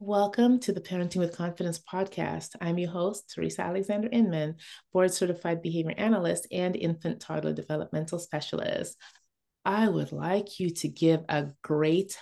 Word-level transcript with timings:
Welcome 0.00 0.60
to 0.60 0.72
the 0.72 0.80
Parenting 0.80 1.16
with 1.16 1.36
Confidence 1.36 1.80
podcast. 1.80 2.50
I'm 2.60 2.78
your 2.78 2.92
host, 2.92 3.32
Theresa 3.34 3.62
Alexander 3.62 4.08
Inman, 4.12 4.54
board 4.92 5.12
certified 5.12 5.60
behavior 5.60 5.92
analyst 5.98 6.46
and 6.52 6.76
infant 6.76 7.18
toddler 7.20 7.52
developmental 7.52 8.20
specialist. 8.20 8.96
I 9.64 9.88
would 9.88 10.12
like 10.12 10.60
you 10.60 10.70
to 10.70 10.88
give 10.88 11.24
a 11.28 11.48
great 11.64 12.16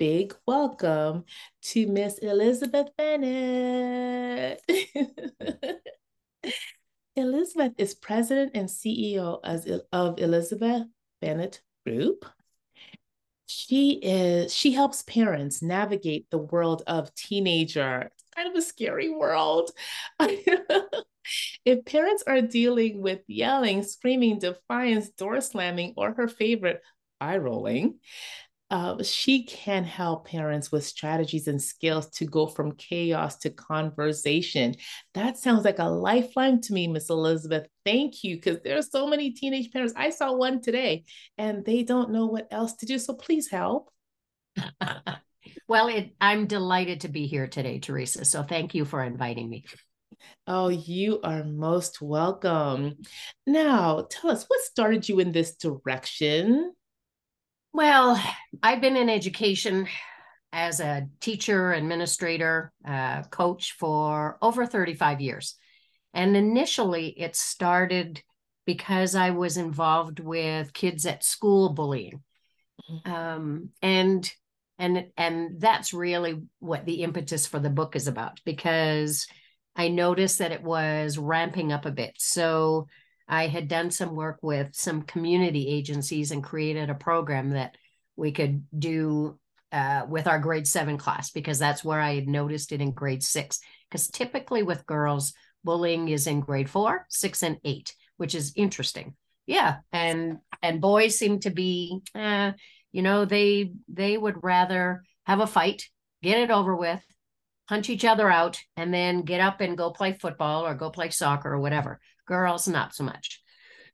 big 0.00 0.34
welcome 0.48 1.22
to 1.66 1.86
Miss 1.86 2.18
Elizabeth 2.18 2.88
Bennett. 2.98 4.60
Elizabeth 7.14 7.72
is 7.78 7.94
president 7.94 8.50
and 8.56 8.68
CEO 8.68 9.84
of 9.92 10.18
Elizabeth 10.18 10.88
Bennett 11.20 11.62
Group 11.86 12.26
she 13.52 14.00
is 14.02 14.54
she 14.54 14.72
helps 14.72 15.02
parents 15.02 15.62
navigate 15.62 16.30
the 16.30 16.38
world 16.38 16.82
of 16.86 17.14
teenager 17.14 18.10
it's 18.12 18.24
kind 18.34 18.48
of 18.48 18.56
a 18.56 18.62
scary 18.62 19.10
world. 19.10 19.70
If 21.64 21.84
parents 21.84 22.24
are 22.26 22.40
dealing 22.40 23.00
with 23.00 23.20
yelling 23.28 23.82
screaming 23.84 24.38
defiance 24.38 25.08
door 25.10 25.40
slamming 25.40 25.94
or 25.96 26.12
her 26.14 26.28
favorite 26.28 26.82
eye 27.20 27.36
rolling 27.36 28.00
uh, 28.72 29.02
she 29.02 29.44
can 29.44 29.84
help 29.84 30.26
parents 30.26 30.72
with 30.72 30.82
strategies 30.82 31.46
and 31.46 31.60
skills 31.60 32.08
to 32.08 32.24
go 32.24 32.46
from 32.46 32.72
chaos 32.72 33.36
to 33.36 33.50
conversation. 33.50 34.74
That 35.12 35.36
sounds 35.36 35.66
like 35.66 35.78
a 35.78 35.84
lifeline 35.84 36.62
to 36.62 36.72
me, 36.72 36.88
Miss 36.88 37.10
Elizabeth. 37.10 37.66
Thank 37.84 38.24
you, 38.24 38.36
because 38.36 38.60
there 38.64 38.78
are 38.78 38.82
so 38.82 39.06
many 39.06 39.32
teenage 39.32 39.70
parents. 39.72 39.92
I 39.94 40.08
saw 40.08 40.32
one 40.32 40.62
today, 40.62 41.04
and 41.36 41.66
they 41.66 41.82
don't 41.82 42.12
know 42.12 42.24
what 42.24 42.48
else 42.50 42.72
to 42.76 42.86
do. 42.86 42.98
So 42.98 43.12
please 43.12 43.50
help. 43.50 43.90
well, 45.68 45.88
it, 45.88 46.14
I'm 46.18 46.46
delighted 46.46 47.02
to 47.02 47.08
be 47.08 47.26
here 47.26 47.48
today, 47.48 47.78
Theresa. 47.78 48.24
So 48.24 48.42
thank 48.42 48.74
you 48.74 48.86
for 48.86 49.04
inviting 49.04 49.50
me. 49.50 49.66
Oh, 50.46 50.70
you 50.70 51.20
are 51.22 51.44
most 51.44 52.00
welcome. 52.00 52.94
Now, 53.46 54.06
tell 54.10 54.30
us 54.30 54.46
what 54.48 54.60
started 54.62 55.10
you 55.10 55.20
in 55.20 55.30
this 55.30 55.56
direction? 55.56 56.72
Well, 57.72 58.22
I've 58.62 58.80
been 58.80 58.96
in 58.96 59.08
education 59.08 59.88
as 60.52 60.80
a 60.80 61.08
teacher, 61.20 61.72
administrator, 61.72 62.72
uh, 62.86 63.22
coach 63.24 63.72
for 63.78 64.38
over 64.42 64.66
35 64.66 65.20
years. 65.20 65.56
And 66.12 66.36
initially, 66.36 67.08
it 67.08 67.34
started 67.34 68.22
because 68.66 69.14
I 69.14 69.30
was 69.30 69.56
involved 69.56 70.20
with 70.20 70.74
kids 70.74 71.06
at 71.06 71.24
school 71.24 71.70
bullying. 71.70 72.22
Mm-hmm. 72.90 73.12
Um, 73.12 73.68
and 73.80 74.30
and 74.78 75.06
and 75.16 75.60
that's 75.60 75.94
really 75.94 76.42
what 76.58 76.84
the 76.84 77.02
impetus 77.02 77.46
for 77.46 77.58
the 77.58 77.70
book 77.70 77.96
is 77.96 78.06
about 78.06 78.40
because 78.44 79.26
I 79.76 79.88
noticed 79.88 80.38
that 80.38 80.52
it 80.52 80.62
was 80.62 81.16
ramping 81.16 81.72
up 81.72 81.86
a 81.86 81.90
bit. 81.90 82.14
So 82.18 82.88
I 83.28 83.46
had 83.46 83.68
done 83.68 83.90
some 83.90 84.14
work 84.14 84.38
with 84.42 84.74
some 84.74 85.02
community 85.02 85.68
agencies 85.68 86.30
and 86.30 86.42
created 86.42 86.90
a 86.90 86.94
program 86.94 87.50
that 87.50 87.76
we 88.16 88.32
could 88.32 88.64
do 88.76 89.38
uh, 89.72 90.04
with 90.08 90.26
our 90.26 90.38
grade 90.38 90.66
seven 90.66 90.98
class 90.98 91.30
because 91.30 91.58
that's 91.58 91.82
where 91.82 92.00
I 92.00 92.14
had 92.14 92.28
noticed 92.28 92.72
it 92.72 92.80
in 92.80 92.92
grade 92.92 93.22
six. 93.22 93.60
Because 93.88 94.08
typically 94.08 94.62
with 94.62 94.86
girls, 94.86 95.32
bullying 95.64 96.08
is 96.08 96.26
in 96.26 96.40
grade 96.40 96.68
four, 96.68 97.06
six, 97.08 97.42
and 97.42 97.58
eight, 97.64 97.94
which 98.16 98.34
is 98.34 98.52
interesting. 98.56 99.14
Yeah, 99.46 99.78
and 99.92 100.38
and 100.62 100.80
boys 100.80 101.18
seem 101.18 101.40
to 101.40 101.50
be, 101.50 102.00
uh, 102.14 102.52
you 102.92 103.02
know, 103.02 103.24
they 103.24 103.72
they 103.88 104.16
would 104.16 104.42
rather 104.42 105.04
have 105.24 105.40
a 105.40 105.46
fight, 105.46 105.88
get 106.22 106.38
it 106.38 106.50
over 106.50 106.76
with, 106.76 107.02
punch 107.68 107.90
each 107.90 108.04
other 108.04 108.30
out, 108.30 108.60
and 108.76 108.92
then 108.92 109.22
get 109.22 109.40
up 109.40 109.60
and 109.60 109.78
go 109.78 109.90
play 109.90 110.12
football 110.12 110.66
or 110.66 110.74
go 110.74 110.90
play 110.90 111.10
soccer 111.10 111.52
or 111.52 111.60
whatever. 111.60 112.00
Girls, 112.26 112.68
not 112.68 112.94
so 112.94 113.04
much. 113.04 113.42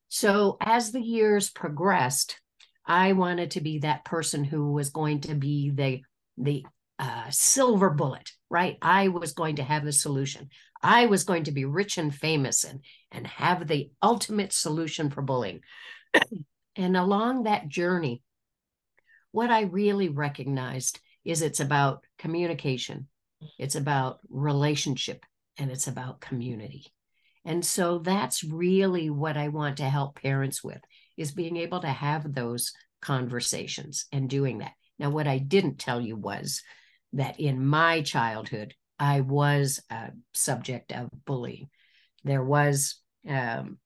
So 0.09 0.57
as 0.61 0.93
the 0.93 1.01
years 1.01 1.51
progressed, 1.51 2.41
I 2.87 3.13
wanted 3.13 3.53
to 3.53 3.61
be 3.61 3.81
that 3.81 4.05
person 4.05 4.45
who 4.45 4.73
was 4.73 4.91
going 4.91 5.21
to 5.23 5.35
be 5.35 5.71
the 5.71 6.03
the 6.39 6.65
uh, 6.99 7.31
silver 7.31 7.91
bullet, 7.91 8.31
right? 8.51 8.77
I 8.81 9.09
was 9.09 9.33
going 9.33 9.57
to 9.57 9.63
have 9.63 9.85
the 9.85 9.93
solution. 9.93 10.49
I 10.83 11.07
was 11.07 11.25
going 11.25 11.45
to 11.45 11.53
be 11.53 11.65
rich 11.65 11.99
and 11.99 12.15
famous 12.15 12.65
and 12.65 12.81
and 13.13 13.27
have 13.27 13.67
the 13.67 13.91
ultimate 14.03 14.53
solution 14.53 15.11
for 15.11 15.23
bullying. 15.23 15.61
and 16.77 16.97
along 16.97 17.45
that 17.45 17.69
journey, 17.69 18.23
what 19.33 19.51
I 19.51 19.63
really 19.63 20.09
recognized 20.09 21.01
is 21.25 21.43
it's 21.43 21.61
about 21.61 22.05
communication, 22.19 23.09
it's 23.59 23.75
about 23.75 24.21
relationship, 24.31 25.25
and 25.59 25.71
it's 25.71 25.87
about 25.87 26.21
community. 26.21 26.87
And 27.49 27.65
so 27.65 27.99
that's 28.01 28.45
really 28.45 29.09
what 29.09 29.39
I 29.39 29.49
want 29.49 29.79
to 29.79 29.89
help 29.89 30.21
parents 30.21 30.63
with 30.63 30.83
is 31.17 31.33
being 31.33 31.57
able 31.57 31.81
to 31.81 31.89
have 31.89 32.35
those 32.35 32.75
conversations 33.01 34.05
and 34.13 34.29
doing 34.29 34.59
that. 34.59 34.73
Now, 34.99 35.09
what 35.09 35.27
I 35.27 35.39
didn't 35.39 35.79
tell 35.79 35.99
you 35.99 36.15
was 36.15 36.61
that 37.15 37.41
in 37.41 37.67
my 37.67 38.03
childhood, 38.03 38.75
I 38.99 39.23
was 39.23 39.81
a 39.89 40.11
subject 40.35 40.93
of 40.93 41.09
bullying. 41.25 41.71
There 42.23 42.45
was 42.45 43.01
um, 43.27 43.79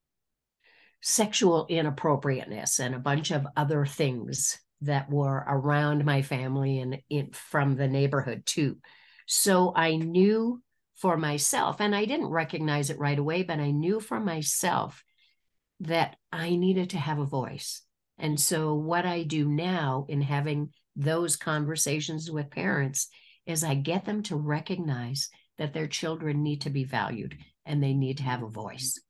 sexual 1.01 1.67
inappropriateness 1.69 2.81
and 2.81 2.97
a 2.97 2.99
bunch 2.99 3.31
of 3.31 3.47
other 3.57 3.87
things 3.87 4.59
that 4.81 5.09
were 5.09 5.45
around 5.47 6.05
my 6.05 6.23
family 6.23 6.81
and 6.81 6.99
in, 7.09 7.31
from 7.31 7.77
the 7.77 7.87
neighborhood 7.87 8.43
too. 8.45 8.79
So 9.29 9.73
I 9.77 9.95
knew 9.95 10.61
for 10.95 11.17
myself, 11.17 11.81
and 11.81 11.95
I 11.95 12.05
didn't 12.05 12.27
recognize 12.27 12.91
it 12.91 12.99
right 12.99 13.19
away, 13.19 13.43
but 13.43 13.59
I 13.59 13.71
knew 13.71 14.01
for 14.01 14.21
myself 14.21 15.03
that 15.81 16.17
I 16.31 16.57
needed 16.57 16.91
to 16.91 16.99
have 16.99 17.19
a 17.19 17.25
voice. 17.25 17.83
And 18.19 18.39
so, 18.39 18.75
what 18.75 19.05
I 19.05 19.25
do 19.25 19.49
now 19.49 20.07
in 20.09 20.21
having 20.21 20.73
those 20.95 21.37
conversations 21.37 22.31
with 22.31 22.51
parents 22.51 23.09
is 23.47 23.65
I 23.65 23.75
get 23.75 24.05
them 24.05 24.23
to 24.25 24.37
recognize 24.37 25.29
that 25.59 25.73
their 25.73 25.87
children 25.87 26.43
need 26.43 26.63
to 26.63 26.71
be 26.71 26.85
valued 26.85 27.37
and 27.67 27.83
they 27.83 27.95
need 27.95 28.19
to 28.19 28.25
have 28.25 28.43
a 28.43 28.49
voice. 28.49 29.01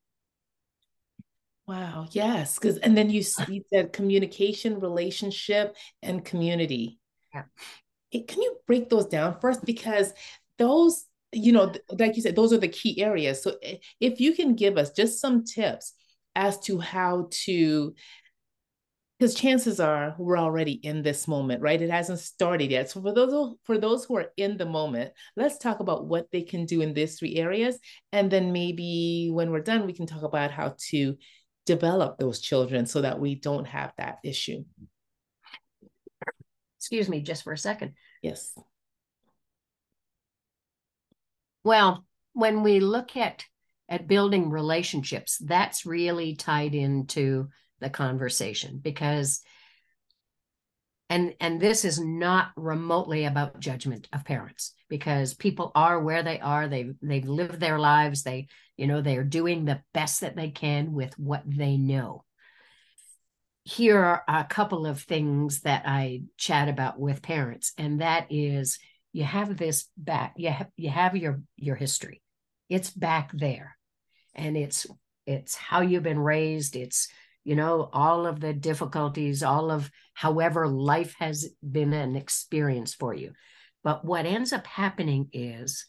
Wow, 1.67 2.07
yes, 2.11 2.59
because 2.59 2.77
and 2.79 2.97
then 2.97 3.09
you, 3.09 3.23
see 3.23 3.63
said 3.73 3.93
communication, 3.93 4.79
relationship, 4.79 5.75
and 6.01 6.23
community. 6.23 6.99
Yeah. 7.33 7.43
Can 8.11 8.41
you 8.41 8.57
break 8.67 8.89
those 8.89 9.05
down 9.05 9.39
first? 9.39 9.63
Because 9.63 10.13
those, 10.57 11.05
you 11.33 11.51
know, 11.51 11.73
like 11.89 12.15
you 12.15 12.21
said, 12.21 12.35
those 12.35 12.53
are 12.53 12.57
the 12.57 12.67
key 12.67 13.01
areas. 13.01 13.41
So 13.43 13.55
eh, 13.63 13.77
if 13.99 14.19
you 14.19 14.33
can 14.33 14.55
give 14.55 14.77
us 14.77 14.91
just 14.91 15.19
some 15.19 15.43
tips 15.43 15.93
as 16.35 16.59
to 16.61 16.79
how 16.79 17.27
to 17.31 17.93
because 19.19 19.35
chances 19.35 19.79
are 19.79 20.15
we're 20.17 20.37
already 20.37 20.73
in 20.73 21.01
this 21.01 21.27
moment 21.27 21.61
right? 21.61 21.81
It 21.81 21.89
hasn't 21.89 22.19
started 22.19 22.71
yet. 22.71 22.89
So 22.89 23.01
for 23.01 23.13
those 23.13 23.55
for 23.63 23.77
those 23.77 24.05
who 24.05 24.17
are 24.17 24.31
in 24.37 24.57
the 24.57 24.65
moment 24.65 25.13
let's 25.37 25.57
talk 25.57 25.79
about 25.79 26.07
what 26.07 26.27
they 26.31 26.41
can 26.41 26.65
do 26.65 26.81
in 26.81 26.93
these 26.93 27.17
three 27.17 27.35
areas. 27.35 27.77
And 28.11 28.29
then 28.29 28.51
maybe 28.51 29.29
when 29.31 29.51
we're 29.51 29.61
done 29.61 29.85
we 29.85 29.93
can 29.93 30.07
talk 30.07 30.23
about 30.23 30.51
how 30.51 30.75
to 30.89 31.15
develop 31.65 32.17
those 32.17 32.41
children 32.41 32.85
so 32.85 33.01
that 33.01 33.19
we 33.19 33.35
don't 33.35 33.65
have 33.65 33.93
that 33.97 34.17
issue. 34.23 34.63
Excuse 36.79 37.07
me 37.07 37.21
just 37.21 37.43
for 37.43 37.53
a 37.53 37.57
second. 37.57 37.93
Yes 38.21 38.53
well 41.63 42.05
when 42.33 42.63
we 42.63 42.79
look 42.79 43.15
at 43.15 43.45
at 43.89 44.07
building 44.07 44.49
relationships 44.49 45.37
that's 45.43 45.85
really 45.85 46.35
tied 46.35 46.73
into 46.73 47.49
the 47.79 47.89
conversation 47.89 48.79
because 48.81 49.41
and 51.09 51.35
and 51.39 51.59
this 51.61 51.85
is 51.85 51.99
not 51.99 52.51
remotely 52.55 53.25
about 53.25 53.59
judgment 53.59 54.07
of 54.13 54.25
parents 54.25 54.73
because 54.89 55.33
people 55.35 55.71
are 55.75 55.99
where 55.99 56.23
they 56.23 56.39
are. 56.39 56.67
They've 56.67 56.95
they've 57.01 57.27
lived 57.27 57.59
their 57.59 57.77
lives. 57.77 58.23
They 58.23 58.47
you 58.77 58.87
know 58.87 59.01
they're 59.01 59.23
doing 59.23 59.65
the 59.65 59.81
best 59.93 60.21
that 60.21 60.35
they 60.35 60.49
can 60.49 60.93
with 60.93 61.13
what 61.19 61.43
they 61.45 61.77
know. 61.77 62.23
Here 63.63 63.99
are 63.99 64.23
a 64.27 64.43
couple 64.43 64.85
of 64.85 65.01
things 65.01 65.61
that 65.61 65.83
i 65.85 66.23
chat 66.37 66.67
about 66.67 66.99
with 66.99 67.21
parents 67.21 67.71
and 67.77 68.01
that 68.01 68.27
is 68.29 68.77
you 69.13 69.23
have 69.23 69.55
this 69.55 69.87
back 69.95 70.33
you 70.35 70.49
have 70.49 70.67
you 70.75 70.89
have 70.89 71.15
your 71.15 71.41
your 71.55 71.75
history 71.75 72.21
it's 72.69 72.89
back 72.89 73.31
there 73.33 73.77
and 74.35 74.57
it's 74.57 74.85
it's 75.25 75.55
how 75.55 75.81
you've 75.81 76.03
been 76.03 76.19
raised 76.19 76.75
it's 76.75 77.07
you 77.43 77.55
know, 77.55 77.89
all 77.91 78.25
of 78.25 78.39
the 78.39 78.53
difficulties, 78.53 79.43
all 79.43 79.69
of 79.69 79.91
however 80.13 80.67
life 80.67 81.15
has 81.19 81.49
been 81.69 81.93
an 81.93 82.15
experience 82.15 82.93
for 82.93 83.13
you. 83.13 83.33
But 83.83 84.05
what 84.05 84.25
ends 84.25 84.53
up 84.53 84.65
happening 84.65 85.29
is 85.33 85.85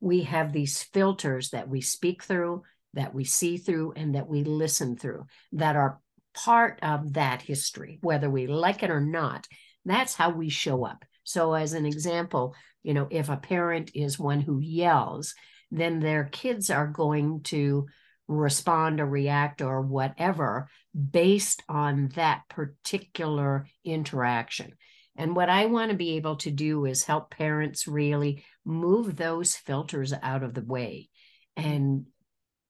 we 0.00 0.22
have 0.22 0.52
these 0.52 0.82
filters 0.82 1.50
that 1.50 1.68
we 1.68 1.80
speak 1.80 2.24
through, 2.24 2.62
that 2.94 3.14
we 3.14 3.24
see 3.24 3.56
through, 3.56 3.92
and 3.94 4.16
that 4.16 4.28
we 4.28 4.42
listen 4.42 4.96
through 4.96 5.26
that 5.52 5.76
are 5.76 6.00
part 6.34 6.80
of 6.82 7.14
that 7.14 7.40
history, 7.40 7.98
whether 8.02 8.28
we 8.28 8.46
like 8.46 8.82
it 8.82 8.90
or 8.90 9.00
not. 9.00 9.46
That's 9.84 10.14
how 10.14 10.30
we 10.30 10.48
show 10.48 10.84
up. 10.84 11.04
So, 11.26 11.54
as 11.54 11.72
an 11.72 11.84
example, 11.84 12.54
you 12.84 12.94
know, 12.94 13.08
if 13.10 13.28
a 13.28 13.36
parent 13.36 13.90
is 13.94 14.16
one 14.16 14.40
who 14.40 14.60
yells, 14.60 15.34
then 15.72 15.98
their 15.98 16.24
kids 16.24 16.70
are 16.70 16.86
going 16.86 17.42
to 17.42 17.88
respond 18.28 19.00
or 19.00 19.06
react 19.06 19.60
or 19.60 19.82
whatever 19.82 20.68
based 21.10 21.64
on 21.68 22.10
that 22.14 22.42
particular 22.48 23.66
interaction. 23.84 24.72
And 25.16 25.34
what 25.34 25.48
I 25.48 25.66
want 25.66 25.90
to 25.90 25.96
be 25.96 26.14
able 26.16 26.36
to 26.36 26.50
do 26.52 26.84
is 26.84 27.02
help 27.02 27.30
parents 27.30 27.88
really 27.88 28.44
move 28.64 29.16
those 29.16 29.56
filters 29.56 30.12
out 30.22 30.44
of 30.44 30.54
the 30.54 30.64
way 30.64 31.08
and 31.56 32.06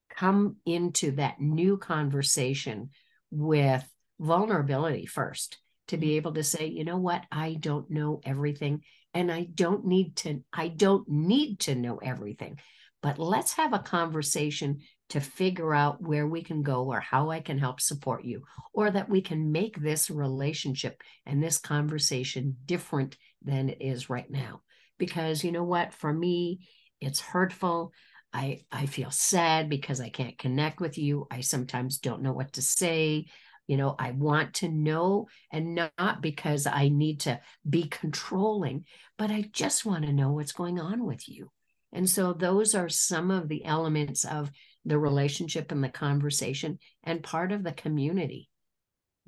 come 0.08 0.56
into 0.64 1.11
that 1.12 1.43
new 1.43 1.76
conversation 1.76 2.88
with 3.31 3.85
vulnerability 4.19 5.05
first 5.05 5.58
to 5.88 5.96
be 5.96 6.16
able 6.16 6.32
to 6.34 6.42
say 6.42 6.66
you 6.66 6.84
know 6.84 6.98
what 6.98 7.22
i 7.30 7.54
don't 7.54 7.90
know 7.90 8.20
everything 8.24 8.82
and 9.14 9.30
i 9.30 9.46
don't 9.54 9.84
need 9.86 10.16
to 10.16 10.42
i 10.52 10.68
don't 10.68 11.08
need 11.08 11.58
to 11.60 11.74
know 11.74 11.96
everything 11.96 12.58
but 13.02 13.18
let's 13.18 13.52
have 13.52 13.72
a 13.72 13.78
conversation 13.78 14.80
to 15.10 15.20
figure 15.20 15.72
out 15.72 16.02
where 16.02 16.26
we 16.26 16.42
can 16.42 16.62
go 16.62 16.84
or 16.84 16.98
how 16.98 17.30
I 17.30 17.40
can 17.40 17.58
help 17.58 17.80
support 17.80 18.24
you, 18.24 18.42
or 18.72 18.90
that 18.90 19.08
we 19.08 19.20
can 19.20 19.52
make 19.52 19.80
this 19.80 20.10
relationship 20.10 21.00
and 21.24 21.42
this 21.42 21.58
conversation 21.58 22.56
different 22.64 23.16
than 23.42 23.68
it 23.68 23.78
is 23.80 24.10
right 24.10 24.28
now. 24.28 24.62
Because 24.98 25.44
you 25.44 25.52
know 25.52 25.64
what? 25.64 25.94
For 25.94 26.12
me, 26.12 26.66
it's 27.00 27.20
hurtful. 27.20 27.92
I, 28.32 28.62
I 28.72 28.86
feel 28.86 29.10
sad 29.10 29.70
because 29.70 30.00
I 30.00 30.08
can't 30.08 30.36
connect 30.36 30.80
with 30.80 30.98
you. 30.98 31.26
I 31.30 31.42
sometimes 31.42 31.98
don't 31.98 32.22
know 32.22 32.32
what 32.32 32.54
to 32.54 32.62
say. 32.62 33.26
You 33.66 33.76
know, 33.76 33.94
I 33.98 34.12
want 34.12 34.54
to 34.54 34.68
know, 34.68 35.28
and 35.52 35.74
not 35.74 36.20
because 36.20 36.66
I 36.66 36.88
need 36.88 37.20
to 37.20 37.40
be 37.68 37.84
controlling, 37.84 38.84
but 39.18 39.30
I 39.30 39.42
just 39.52 39.84
want 39.84 40.04
to 40.06 40.12
know 40.12 40.32
what's 40.32 40.52
going 40.52 40.78
on 40.78 41.04
with 41.04 41.28
you. 41.28 41.50
And 41.92 42.08
so, 42.08 42.32
those 42.32 42.74
are 42.74 42.88
some 42.88 43.30
of 43.30 43.48
the 43.48 43.64
elements 43.64 44.24
of 44.24 44.50
the 44.84 44.98
relationship 44.98 45.72
and 45.72 45.82
the 45.82 45.88
conversation 45.88 46.78
and 47.02 47.22
part 47.22 47.52
of 47.52 47.64
the 47.64 47.72
community 47.72 48.48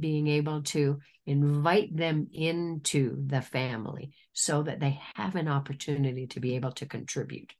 being 0.00 0.28
able 0.28 0.62
to 0.62 1.00
invite 1.26 1.94
them 1.96 2.28
into 2.32 3.16
the 3.26 3.42
family 3.42 4.12
so 4.32 4.62
that 4.62 4.80
they 4.80 5.00
have 5.14 5.34
an 5.34 5.48
opportunity 5.48 6.26
to 6.28 6.40
be 6.40 6.54
able 6.54 6.72
to 6.72 6.86
contribute. 6.86 7.52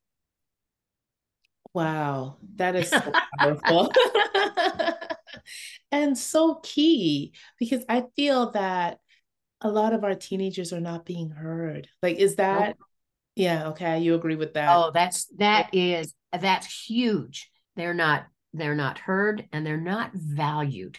Wow, 1.74 2.38
that 2.56 2.76
is 2.76 2.88
so 2.88 3.12
powerful 3.38 3.92
and 5.90 6.16
so 6.16 6.56
key 6.62 7.32
because 7.58 7.84
I 7.88 8.04
feel 8.16 8.50
that 8.52 9.00
a 9.60 9.68
lot 9.68 9.92
of 9.92 10.04
our 10.04 10.14
teenagers 10.14 10.72
are 10.72 10.80
not 10.80 11.04
being 11.04 11.30
heard. 11.30 11.88
Like, 12.02 12.16
is 12.18 12.36
that, 12.36 12.76
yeah, 13.34 13.68
okay, 13.68 13.98
you 14.00 14.14
agree 14.14 14.36
with 14.36 14.54
that? 14.54 14.76
Oh, 14.76 14.90
that's, 14.92 15.26
that 15.38 15.70
is, 15.72 16.14
that's 16.32 16.86
huge. 16.86 17.50
They're 17.76 17.94
not 17.94 18.26
they're 18.54 18.74
not 18.74 18.98
heard 18.98 19.46
and 19.52 19.64
they're 19.64 19.76
not 19.76 20.12
valued. 20.14 20.98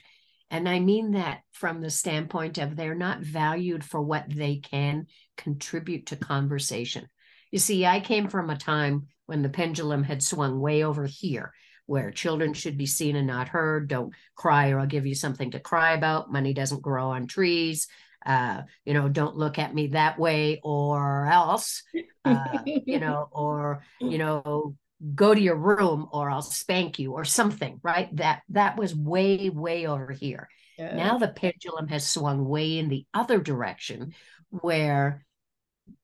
And 0.52 0.68
i 0.68 0.80
mean 0.80 1.12
that 1.12 1.42
from 1.52 1.82
the 1.82 1.90
standpoint 1.90 2.58
of 2.58 2.76
they're 2.76 2.96
not 2.96 3.20
valued 3.20 3.84
for 3.84 4.02
what 4.02 4.26
they 4.30 4.58
can 4.58 5.08
contribute 5.38 6.08
to 6.08 6.16
conversation. 6.16 7.08
You 7.52 7.60
see 7.60 7.86
i 7.86 8.00
came 8.00 8.30
from 8.30 8.50
a 8.50 8.58
time 8.58 9.08
when 9.26 9.42
the 9.42 9.50
pendulum 9.50 10.04
had 10.04 10.24
swung 10.24 10.60
way 10.60 10.84
over 10.84 11.06
here 11.06 11.54
where 11.90 12.12
children 12.12 12.54
should 12.54 12.78
be 12.78 12.86
seen 12.86 13.16
and 13.16 13.28
not 13.28 13.50
heard 13.50 13.88
don't 13.88 14.14
cry 14.36 14.70
or 14.70 14.80
i'll 14.80 14.88
give 14.88 15.06
you 15.06 15.16
something 15.16 15.52
to 15.52 15.60
cry 15.60 15.94
about 15.94 16.32
money 16.32 16.54
doesn't 16.54 16.82
grow 16.82 17.10
on 17.10 17.28
trees 17.28 17.88
uh, 18.26 18.64
you 18.86 18.94
know, 18.94 19.08
don't 19.08 19.38
look 19.38 19.58
at 19.60 19.74
me 19.74 19.88
that 19.88 20.20
way 20.20 20.60
or 20.64 21.26
else, 21.26 21.84
uh, 22.26 22.60
you 22.66 23.00
know, 23.00 23.30
or, 23.32 23.84
you 24.00 24.18
know, 24.18 24.76
go 25.16 25.34
to 25.34 25.40
your 25.40 25.56
room 25.56 26.08
or 26.12 26.30
I'll 26.30 26.42
spank 26.42 27.00
you 27.00 27.14
or 27.14 27.24
something, 27.24 27.80
right? 27.82 28.14
That 28.18 28.42
that 28.50 28.78
was 28.78 28.94
way, 28.94 29.50
way 29.50 29.88
over 29.88 30.12
here. 30.12 30.50
Yeah. 30.78 30.96
Now 30.96 31.18
the 31.18 31.30
pendulum 31.30 31.88
has 31.88 32.08
swung 32.08 32.46
way 32.46 32.78
in 32.78 32.90
the 32.90 33.06
other 33.14 33.40
direction 33.40 34.14
where 34.50 35.26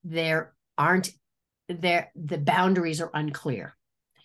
there 0.04 0.54
aren't 0.78 1.10
there 1.68 2.12
the 2.16 2.38
boundaries 2.38 3.02
are 3.02 3.12
unclear 3.14 3.76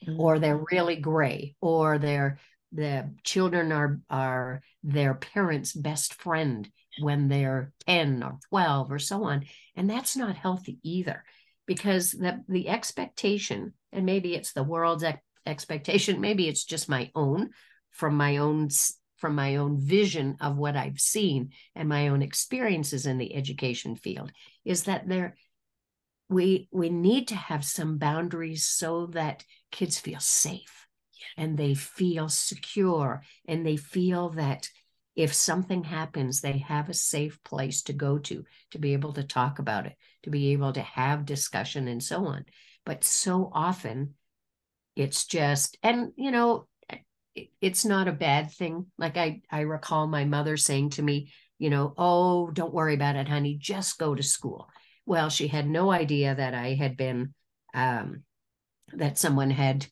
mm-hmm. 0.06 0.20
or 0.20 0.38
they're 0.38 0.64
really 0.70 0.96
gray 0.96 1.54
or 1.60 1.98
they're 1.98 2.38
the 2.72 3.10
children 3.24 3.72
are 3.72 4.00
are 4.08 4.62
their 4.82 5.14
parents' 5.14 5.72
best 5.72 6.14
friend 6.14 6.70
when 7.00 7.28
they're 7.28 7.72
10 7.86 8.22
or 8.22 8.38
12 8.48 8.92
or 8.92 8.98
so 8.98 9.24
on. 9.24 9.46
And 9.76 9.88
that's 9.88 10.16
not 10.16 10.36
healthy 10.36 10.78
either 10.82 11.24
because 11.66 12.12
the, 12.12 12.42
the 12.48 12.68
expectation, 12.68 13.74
and 13.92 14.06
maybe 14.06 14.34
it's 14.34 14.52
the 14.52 14.62
world's 14.62 15.04
ex- 15.04 15.22
expectation, 15.46 16.20
maybe 16.20 16.48
it's 16.48 16.64
just 16.64 16.88
my 16.88 17.10
own 17.14 17.50
from 17.90 18.16
my 18.16 18.38
own 18.38 18.68
from 19.16 19.34
my 19.34 19.56
own 19.56 19.78
vision 19.78 20.36
of 20.40 20.56
what 20.56 20.76
I've 20.76 20.98
seen 20.98 21.50
and 21.74 21.88
my 21.88 22.08
own 22.08 22.22
experiences 22.22 23.04
in 23.04 23.18
the 23.18 23.34
education 23.34 23.94
field 23.94 24.32
is 24.64 24.84
that 24.84 25.06
there 25.06 25.36
we 26.30 26.68
we 26.70 26.88
need 26.88 27.28
to 27.28 27.34
have 27.34 27.64
some 27.64 27.98
boundaries 27.98 28.64
so 28.64 29.06
that 29.06 29.44
kids 29.72 29.98
feel 29.98 30.20
safe 30.20 30.86
and 31.36 31.58
they 31.58 31.74
feel 31.74 32.28
secure 32.28 33.22
and 33.46 33.66
they 33.66 33.76
feel 33.76 34.30
that 34.30 34.68
if 35.16 35.34
something 35.34 35.84
happens, 35.84 36.40
they 36.40 36.58
have 36.58 36.88
a 36.88 36.94
safe 36.94 37.42
place 37.42 37.82
to 37.82 37.92
go 37.92 38.16
to 38.18 38.44
to 38.70 38.78
be 38.78 38.92
able 38.92 39.12
to 39.14 39.24
talk 39.24 39.58
about 39.58 39.86
it, 39.86 39.96
to 40.22 40.30
be 40.30 40.52
able 40.52 40.72
to 40.72 40.80
have 40.80 41.26
discussion 41.26 41.88
and 41.88 42.02
so 42.02 42.24
on. 42.26 42.44
But 42.86 43.04
so 43.04 43.50
often 43.52 44.14
it's 44.96 45.26
just, 45.26 45.76
and 45.82 46.12
you 46.16 46.30
know, 46.30 46.68
it's 47.60 47.84
not 47.84 48.08
a 48.08 48.12
bad 48.12 48.52
thing. 48.52 48.86
Like 48.98 49.16
I, 49.16 49.42
I 49.50 49.60
recall 49.60 50.06
my 50.06 50.24
mother 50.24 50.56
saying 50.56 50.90
to 50.90 51.02
me, 51.02 51.32
you 51.58 51.70
know, 51.70 51.92
oh, 51.98 52.50
don't 52.50 52.72
worry 52.72 52.94
about 52.94 53.16
it, 53.16 53.28
honey, 53.28 53.56
just 53.60 53.98
go 53.98 54.14
to 54.14 54.22
school. 54.22 54.68
Well, 55.06 55.28
she 55.28 55.48
had 55.48 55.68
no 55.68 55.90
idea 55.90 56.34
that 56.34 56.54
I 56.54 56.74
had 56.74 56.96
been, 56.96 57.34
um, 57.74 58.22
that 58.92 59.18
someone 59.18 59.50
had 59.50 59.86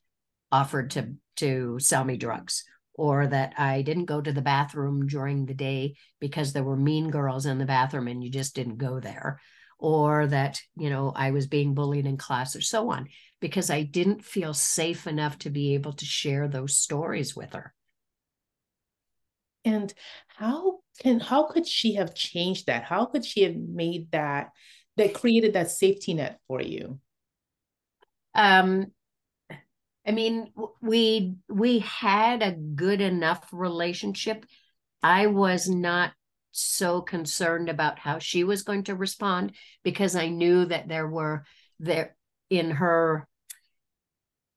offered 0.50 0.90
to 0.92 1.14
to 1.36 1.78
sell 1.78 2.04
me 2.04 2.16
drugs 2.16 2.64
or 2.94 3.28
that 3.28 3.54
I 3.56 3.82
didn't 3.82 4.06
go 4.06 4.20
to 4.20 4.32
the 4.32 4.42
bathroom 4.42 5.06
during 5.06 5.46
the 5.46 5.54
day 5.54 5.94
because 6.18 6.52
there 6.52 6.64
were 6.64 6.76
mean 6.76 7.10
girls 7.10 7.46
in 7.46 7.58
the 7.58 7.64
bathroom 7.64 8.08
and 8.08 8.24
you 8.24 8.30
just 8.30 8.56
didn't 8.56 8.78
go 8.78 8.98
there, 8.98 9.40
or 9.78 10.26
that, 10.26 10.60
you 10.76 10.90
know, 10.90 11.12
I 11.14 11.30
was 11.30 11.46
being 11.46 11.74
bullied 11.74 12.06
in 12.06 12.16
class 12.16 12.56
or 12.56 12.60
so 12.60 12.90
on, 12.90 13.08
because 13.40 13.70
I 13.70 13.82
didn't 13.84 14.24
feel 14.24 14.52
safe 14.52 15.06
enough 15.06 15.38
to 15.38 15.50
be 15.50 15.74
able 15.74 15.92
to 15.92 16.04
share 16.04 16.48
those 16.48 16.76
stories 16.76 17.36
with 17.36 17.52
her. 17.52 17.72
And 19.64 19.94
how 20.26 20.80
can 21.00 21.20
how 21.20 21.44
could 21.46 21.68
she 21.68 21.94
have 21.94 22.16
changed 22.16 22.66
that? 22.66 22.82
How 22.82 23.04
could 23.04 23.24
she 23.24 23.42
have 23.42 23.54
made 23.54 24.10
that 24.10 24.50
that 24.98 25.14
created 25.14 25.54
that 25.54 25.70
safety 25.70 26.14
net 26.14 26.38
for 26.46 26.60
you? 26.60 27.00
Um, 28.34 28.92
I 30.06 30.12
mean, 30.12 30.52
we 30.80 31.34
we 31.48 31.80
had 31.80 32.42
a 32.42 32.52
good 32.52 33.00
enough 33.00 33.46
relationship. 33.52 34.46
I 35.02 35.26
was 35.26 35.68
not 35.68 36.12
so 36.50 37.02
concerned 37.02 37.68
about 37.68 37.98
how 37.98 38.18
she 38.18 38.42
was 38.42 38.62
going 38.62 38.84
to 38.84 38.94
respond 38.94 39.52
because 39.84 40.16
I 40.16 40.28
knew 40.28 40.64
that 40.64 40.88
there 40.88 41.06
were 41.06 41.44
there 41.78 42.16
in 42.50 42.70
her 42.70 43.28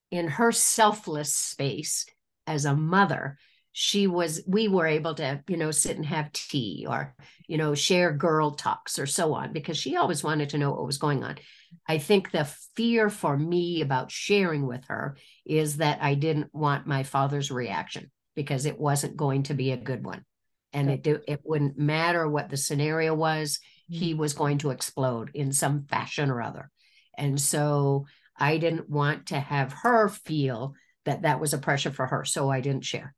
in 0.10 0.28
her 0.28 0.52
selfless 0.52 1.34
space 1.34 2.06
as 2.48 2.66
a 2.66 2.76
mother 2.76 3.38
she 3.74 4.08
was 4.08 4.42
we 4.48 4.68
were 4.68 4.86
able 4.86 5.14
to 5.16 5.42
you 5.48 5.56
know 5.56 5.72
sit 5.72 5.96
and 5.96 6.06
have 6.06 6.32
tea 6.34 6.86
or 6.90 7.16
you 7.48 7.58
know 7.58 7.74
share 7.74 8.12
girl 8.12 8.52
talks 8.52 9.00
or 9.00 9.06
so 9.06 9.34
on 9.34 9.54
because 9.54 9.78
she 9.78 9.96
always 9.96 10.24
wanted 10.24 10.50
to 10.50 10.58
know 10.58 10.72
what 10.72 10.86
was 10.86 10.98
going 10.98 11.24
on 11.24 11.38
i 11.88 11.98
think 11.98 12.32
the 12.32 12.44
fear 12.76 13.10
for 13.10 13.38
me 13.38 13.82
about 13.82 14.12
sharing 14.12 14.68
with 14.68 14.84
her 14.88 15.16
is 15.46 15.78
that 15.78 16.00
i 16.02 16.16
didn't 16.16 16.54
want 16.54 16.86
my 16.86 17.04
father's 17.04 17.50
reaction 17.50 18.12
because 18.36 18.66
it 18.66 18.78
wasn't 18.78 19.16
going 19.16 19.44
to 19.44 19.54
be 19.54 19.72
a 19.72 19.78
good 19.78 20.04
one 20.04 20.24
and 20.74 20.90
okay. 20.90 21.12
it 21.12 21.24
it 21.28 21.40
wouldn't 21.44 21.78
matter 21.78 22.28
what 22.28 22.50
the 22.50 22.58
scenario 22.58 23.14
was 23.14 23.60
he 23.88 24.12
mm-hmm. 24.12 24.20
was 24.20 24.34
going 24.34 24.58
to 24.58 24.72
explode 24.72 25.32
in 25.34 25.54
some 25.54 25.86
fashion 25.86 26.30
or 26.30 26.42
other 26.42 26.70
and 27.18 27.40
so 27.40 28.06
i 28.38 28.58
didn't 28.58 28.90
want 28.90 29.28
to 29.28 29.40
have 29.40 29.72
her 29.72 30.10
feel 30.10 30.74
that 31.06 31.22
that 31.22 31.40
was 31.40 31.54
a 31.54 31.58
pressure 31.58 31.92
for 31.92 32.06
her 32.06 32.26
so 32.26 32.50
i 32.50 32.60
didn't 32.60 32.84
share 32.84 33.16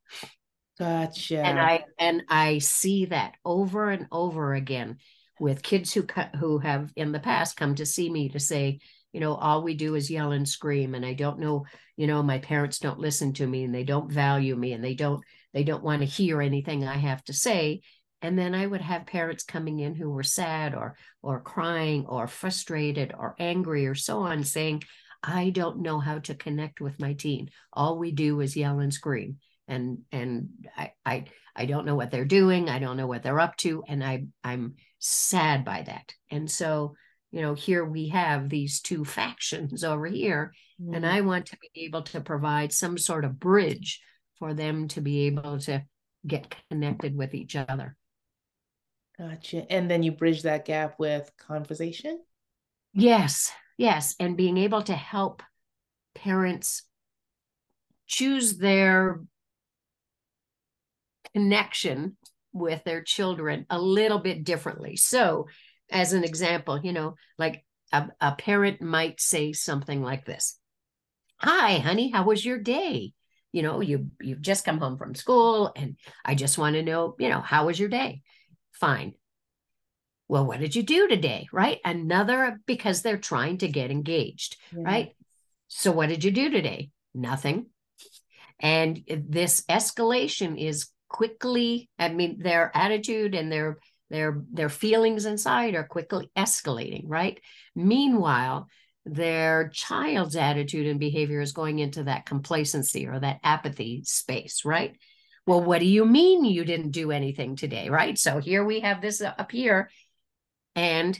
Gotcha. 0.80 1.39
And 1.39 1.60
I 1.60 1.86
and 2.00 2.24
I 2.30 2.58
see 2.60 3.06
that 3.06 3.36
over 3.46 3.89
and 3.89 4.08
over 4.12 4.53
again 4.56 4.98
with 5.39 5.62
kids 5.63 5.94
who 5.94 6.06
who 6.39 6.60
have 6.60 6.92
in 6.96 7.12
the 7.12 7.20
past 7.20 7.58
come 7.58 7.75
to 7.75 7.86
see 7.86 8.10
me 8.10 8.30
to 8.30 8.39
say, 8.39 8.80
you 9.12 9.20
know, 9.20 9.36
all 9.36 9.63
we 9.63 9.75
do 9.75 9.94
is 9.96 10.10
yell 10.10 10.32
and 10.32 10.50
scream, 10.50 10.96
and 10.96 11.06
I 11.06 11.13
don't 11.13 11.39
know, 11.39 11.65
you 11.96 12.08
know, 12.08 12.24
my 12.24 12.39
parents 12.39 12.80
don't 12.80 13.00
listen 13.00 13.34
to 13.34 13.46
me, 13.48 13.63
and 13.63 13.74
they 13.74 13.84
don't 13.84 14.12
value 14.12 14.56
me, 14.56 14.74
and 14.74 14.84
they 14.84 14.96
don't 14.96 15.24
they 15.53 15.63
don't 15.63 15.84
want 15.84 16.01
to 16.01 16.08
hear 16.08 16.42
anything 16.42 16.84
I 16.84 16.98
have 16.98 17.24
to 17.25 17.34
say. 17.34 17.82
and 18.24 18.38
then 18.39 18.56
i 18.56 18.65
would 18.65 18.82
have 18.82 19.06
parents 19.06 19.44
coming 19.44 19.80
in 19.80 19.94
who 19.96 20.10
were 20.10 20.24
sad 20.24 20.74
or 20.75 20.96
or 21.22 21.42
crying 21.42 22.06
or 22.08 22.27
frustrated 22.27 23.13
or 23.18 23.36
angry 23.39 23.86
or 23.86 23.96
so 23.96 24.20
on 24.22 24.44
saying 24.44 24.82
i 25.24 25.50
don't 25.50 25.82
know 25.82 26.00
how 26.00 26.20
to 26.20 26.34
connect 26.46 26.80
with 26.82 27.00
my 27.00 27.13
teen 27.13 27.50
all 27.74 27.98
we 28.00 28.12
do 28.12 28.39
is 28.42 28.56
yell 28.56 28.80
and 28.80 28.94
scream 28.94 29.38
and 29.67 30.00
and 30.12 30.50
i 30.77 30.91
i 31.05 31.25
i 31.55 31.65
don't 31.65 31.86
know 31.86 31.96
what 31.96 32.12
they're 32.12 32.25
doing 32.25 32.70
i 32.70 32.79
don't 32.79 32.98
know 32.98 33.08
what 33.08 33.24
they're 33.24 33.39
up 33.39 33.55
to 33.58 33.84
and 33.88 34.03
i 34.03 34.24
i'm 34.43 34.75
sad 35.00 35.63
by 35.63 35.82
that 35.82 36.13
and 36.32 36.50
so 36.50 36.96
you 37.32 37.41
know 37.41 37.53
here 37.53 37.86
we 37.86 38.10
have 38.10 38.50
these 38.50 38.82
two 38.82 39.05
factions 39.20 39.84
over 39.84 40.05
here 40.05 40.53
mm. 40.82 40.96
and 40.96 41.05
i 41.05 41.22
want 41.22 41.46
to 41.48 41.58
be 41.62 41.86
able 41.86 42.01
to 42.01 42.22
provide 42.22 42.72
some 42.72 42.98
sort 42.98 43.25
of 43.25 43.39
bridge 43.39 44.01
for 44.39 44.53
them 44.53 44.88
to 44.88 45.01
be 45.01 45.22
able 45.22 45.60
to 45.60 45.84
get 46.25 46.55
connected 46.70 47.15
with 47.15 47.34
each 47.34 47.55
other 47.55 47.96
Gotcha. 49.17 49.72
And 49.72 49.89
then 49.89 50.03
you 50.03 50.12
bridge 50.12 50.43
that 50.43 50.65
gap 50.65 50.96
with 50.98 51.32
conversation? 51.38 52.20
Yes, 52.93 53.51
yes. 53.77 54.15
And 54.20 54.38
being 54.38 54.58
able 54.58 54.82
to 54.84 54.93
help 54.93 55.43
parents 56.15 56.84
choose 58.08 58.58
their 58.58 59.22
connection 61.34 62.18
with 62.52 62.84
their 62.84 63.02
children 63.02 63.66
a 63.70 63.80
little 63.80 64.20
bit 64.20 64.44
differently. 64.44 64.96
So, 64.96 65.48
as 65.92 66.13
an 66.13 66.24
example, 66.24 66.80
you 66.82 66.94
know, 66.94 67.16
like 67.38 67.63
a, 67.92 68.08
a 68.22 68.32
parent 68.34 68.82
might 68.82 69.20
say 69.20 69.54
something 69.54 70.02
like 70.02 70.25
this 70.25 70.60
Hi, 71.38 71.80
honey, 71.80 72.10
how 72.10 72.24
was 72.24 72.46
your 72.46 72.58
day? 72.58 73.13
You 73.52 73.63
know, 73.63 73.82
you 73.82 74.12
you've 74.22 74.42
just 74.42 74.66
come 74.66 74.80
home 74.80 74.98
from 74.98 75.13
school 75.13 75.72
and 75.75 75.98
I 76.24 76.36
just 76.36 76.58
want 76.58 76.75
to 76.75 76.84
know, 76.84 77.16
you 77.20 77.30
know, 77.30 77.42
how 77.42 77.66
was 77.68 77.80
your 77.80 77.90
day? 77.90 78.22
Fine. 78.72 79.13
Well, 80.28 80.46
what 80.46 80.60
did 80.60 80.75
you 80.75 80.84
do 80.84 81.08
today? 81.08 81.48
Right? 81.52 81.80
Another 81.84 82.60
because 82.66 83.02
they're 83.02 83.18
trying 83.18 83.58
to 83.60 83.68
get 83.68 83.92
engaged, 83.92 84.58
yeah. 84.72 84.84
right? 84.84 85.16
So, 85.68 85.92
what 85.92 86.10
did 86.10 86.24
you 86.24 86.32
do 86.32 86.50
today? 86.50 86.92
Nothing. 87.13 87.68
And 88.60 89.04
this 89.08 89.63
escalation 89.70 90.58
is 90.58 90.88
quickly, 91.13 91.89
I 91.98 92.10
mean, 92.10 92.39
their 92.41 92.75
attitude 92.75 93.36
and 93.36 93.50
their 93.50 93.77
their 94.10 94.43
their 94.51 94.70
feelings 94.70 95.25
inside 95.25 95.75
are 95.75 95.86
quickly 95.86 96.29
escalating, 96.36 97.03
right? 97.05 97.39
Meanwhile, 97.75 98.67
their 99.05 99.70
child's 99.70 100.36
attitude 100.36 100.88
and 100.88 101.00
behavior 101.00 101.39
is 101.39 101.53
going 101.53 101.79
into 101.79 102.03
that 102.05 102.25
complacency 102.25 103.08
or 103.08 103.20
that 103.20 103.39
apathy 103.43 104.03
space, 104.05 104.65
right? 104.65 104.98
Well, 105.46 105.62
what 105.62 105.79
do 105.79 105.86
you 105.86 106.05
mean 106.05 106.46
you 106.46 106.65
didn't 106.65 106.91
do 106.91 107.12
anything 107.12 107.55
today? 107.55 107.89
Right. 107.89 108.17
So 108.17 108.39
here 108.39 108.65
we 108.65 108.79
have 108.79 109.01
this 109.01 109.22
up 109.22 109.51
here, 109.51 109.89
and 110.75 111.17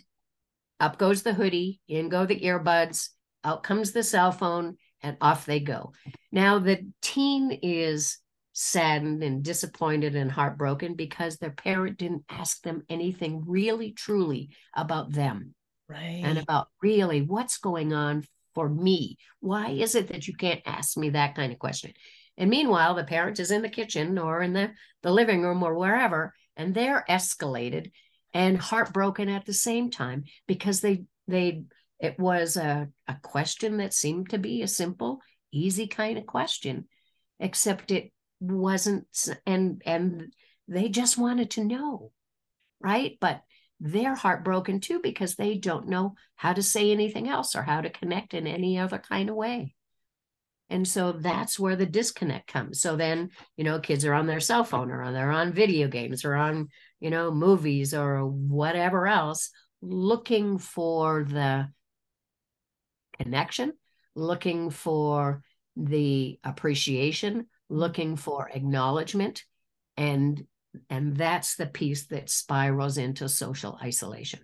up 0.80 0.98
goes 0.98 1.22
the 1.22 1.34
hoodie, 1.34 1.82
in 1.88 2.10
go 2.10 2.26
the 2.26 2.40
earbuds, 2.40 3.10
out 3.44 3.64
comes 3.64 3.92
the 3.92 4.04
cell 4.04 4.32
phone, 4.32 4.78
and 5.02 5.18
off 5.22 5.46
they 5.46 5.60
go. 5.60 5.94
Now, 6.32 6.60
the 6.60 6.80
teen 7.02 7.60
is 7.62 8.18
saddened 8.54 9.24
and 9.24 9.44
disappointed 9.44 10.16
and 10.16 10.32
heartbroken 10.32 10.96
because 10.96 11.38
their 11.38 11.52
parent 11.52 11.98
didn't 11.98 12.24
ask 12.30 12.62
them 12.62 12.84
anything 12.90 13.44
really, 13.46 13.92
truly 13.92 14.50
about 14.76 15.12
them. 15.12 15.54
Right. 15.90 16.22
And 16.24 16.38
about 16.38 16.68
really 16.82 17.22
what's 17.22 17.58
going 17.58 17.94
on 17.94 18.24
for 18.56 18.70
me. 18.70 19.18
Why 19.40 19.70
is 19.70 19.96
it 19.96 20.08
that 20.08 20.28
you 20.28 20.36
can't 20.36 20.62
ask 20.66 20.98
me 20.98 21.10
that 21.10 21.36
kind 21.36 21.52
of 21.52 21.60
question? 21.60 21.94
And 22.38 22.50
meanwhile, 22.50 22.96
the 22.96 23.04
parent 23.04 23.40
is 23.40 23.52
in 23.52 23.62
the 23.62 23.70
kitchen 23.70 24.18
or 24.18 24.42
in 24.42 24.54
the, 24.54 24.72
the 25.02 25.12
living 25.12 25.42
room 25.42 25.62
or 25.62 25.76
wherever, 25.78 26.34
and 26.56 26.74
they're 26.74 27.06
escalated 27.10 27.92
and 28.34 28.58
heartbroken 28.58 29.30
at 29.30 29.46
the 29.46 29.54
same 29.54 29.92
time 29.92 30.24
because 30.48 30.82
they 30.82 31.04
they 31.28 31.64
it 32.00 32.20
was 32.20 32.58
a, 32.58 32.90
a 33.08 33.16
question 33.22 33.78
that 33.78 33.94
seemed 33.94 34.30
to 34.32 34.38
be 34.38 34.62
a 34.62 34.68
simple, 34.68 35.22
easy 35.52 35.88
kind 35.88 36.18
of 36.18 36.26
question, 36.26 36.86
except 37.40 37.92
it 37.92 38.12
wasn't 38.44 39.08
and 39.46 39.82
and 39.86 40.34
they 40.68 40.90
just 40.90 41.18
wanted 41.18 41.52
to 41.52 41.64
know, 41.64 42.12
right? 42.82 43.18
But 43.20 43.42
they're 43.80 44.16
heartbroken 44.16 44.80
too 44.80 45.00
because 45.02 45.36
they 45.36 45.58
don't 45.58 45.88
know 45.88 46.16
how 46.36 46.54
to 46.54 46.64
say 46.64 46.92
anything 46.92 47.28
else 47.28 47.56
or 47.56 47.64
how 47.64 47.82
to 47.82 47.90
connect 47.90 48.34
in 48.34 48.48
any 48.48 48.78
other 48.78 48.98
kind 48.98 49.30
of 49.30 49.36
way. 49.36 49.76
And 50.70 50.88
so 50.88 51.12
that's 51.12 51.60
where 51.60 51.76
the 51.76 51.86
disconnect 51.86 52.48
comes. 52.48 52.82
So 52.82 52.96
then, 52.96 53.30
you 53.58 53.64
know, 53.64 53.80
kids 53.80 54.06
are 54.06 54.14
on 54.14 54.26
their 54.26 54.40
cell 54.40 54.64
phone 54.64 54.90
or 54.90 55.12
they're 55.12 55.32
on 55.32 55.54
video 55.54 55.88
games 55.88 56.24
or 56.24 56.34
on, 56.34 56.70
you 57.00 57.10
know, 57.10 57.32
movies 57.32 57.94
or 57.94 58.26
whatever 58.26 59.06
else, 59.06 59.52
looking 59.82 60.58
for 60.58 61.26
the 61.26 61.68
connection, 63.20 63.74
looking 64.16 64.70
for 64.70 65.44
the 65.76 66.40
appreciation, 66.44 67.48
looking 67.70 68.16
for 68.16 68.50
acknowledgement. 68.54 69.44
And 69.98 70.46
and 70.90 71.16
that's 71.16 71.56
the 71.56 71.68
piece 71.68 72.08
that 72.08 72.30
spirals 72.30 72.98
into 72.98 73.30
social 73.30 73.78
isolation. 73.82 74.40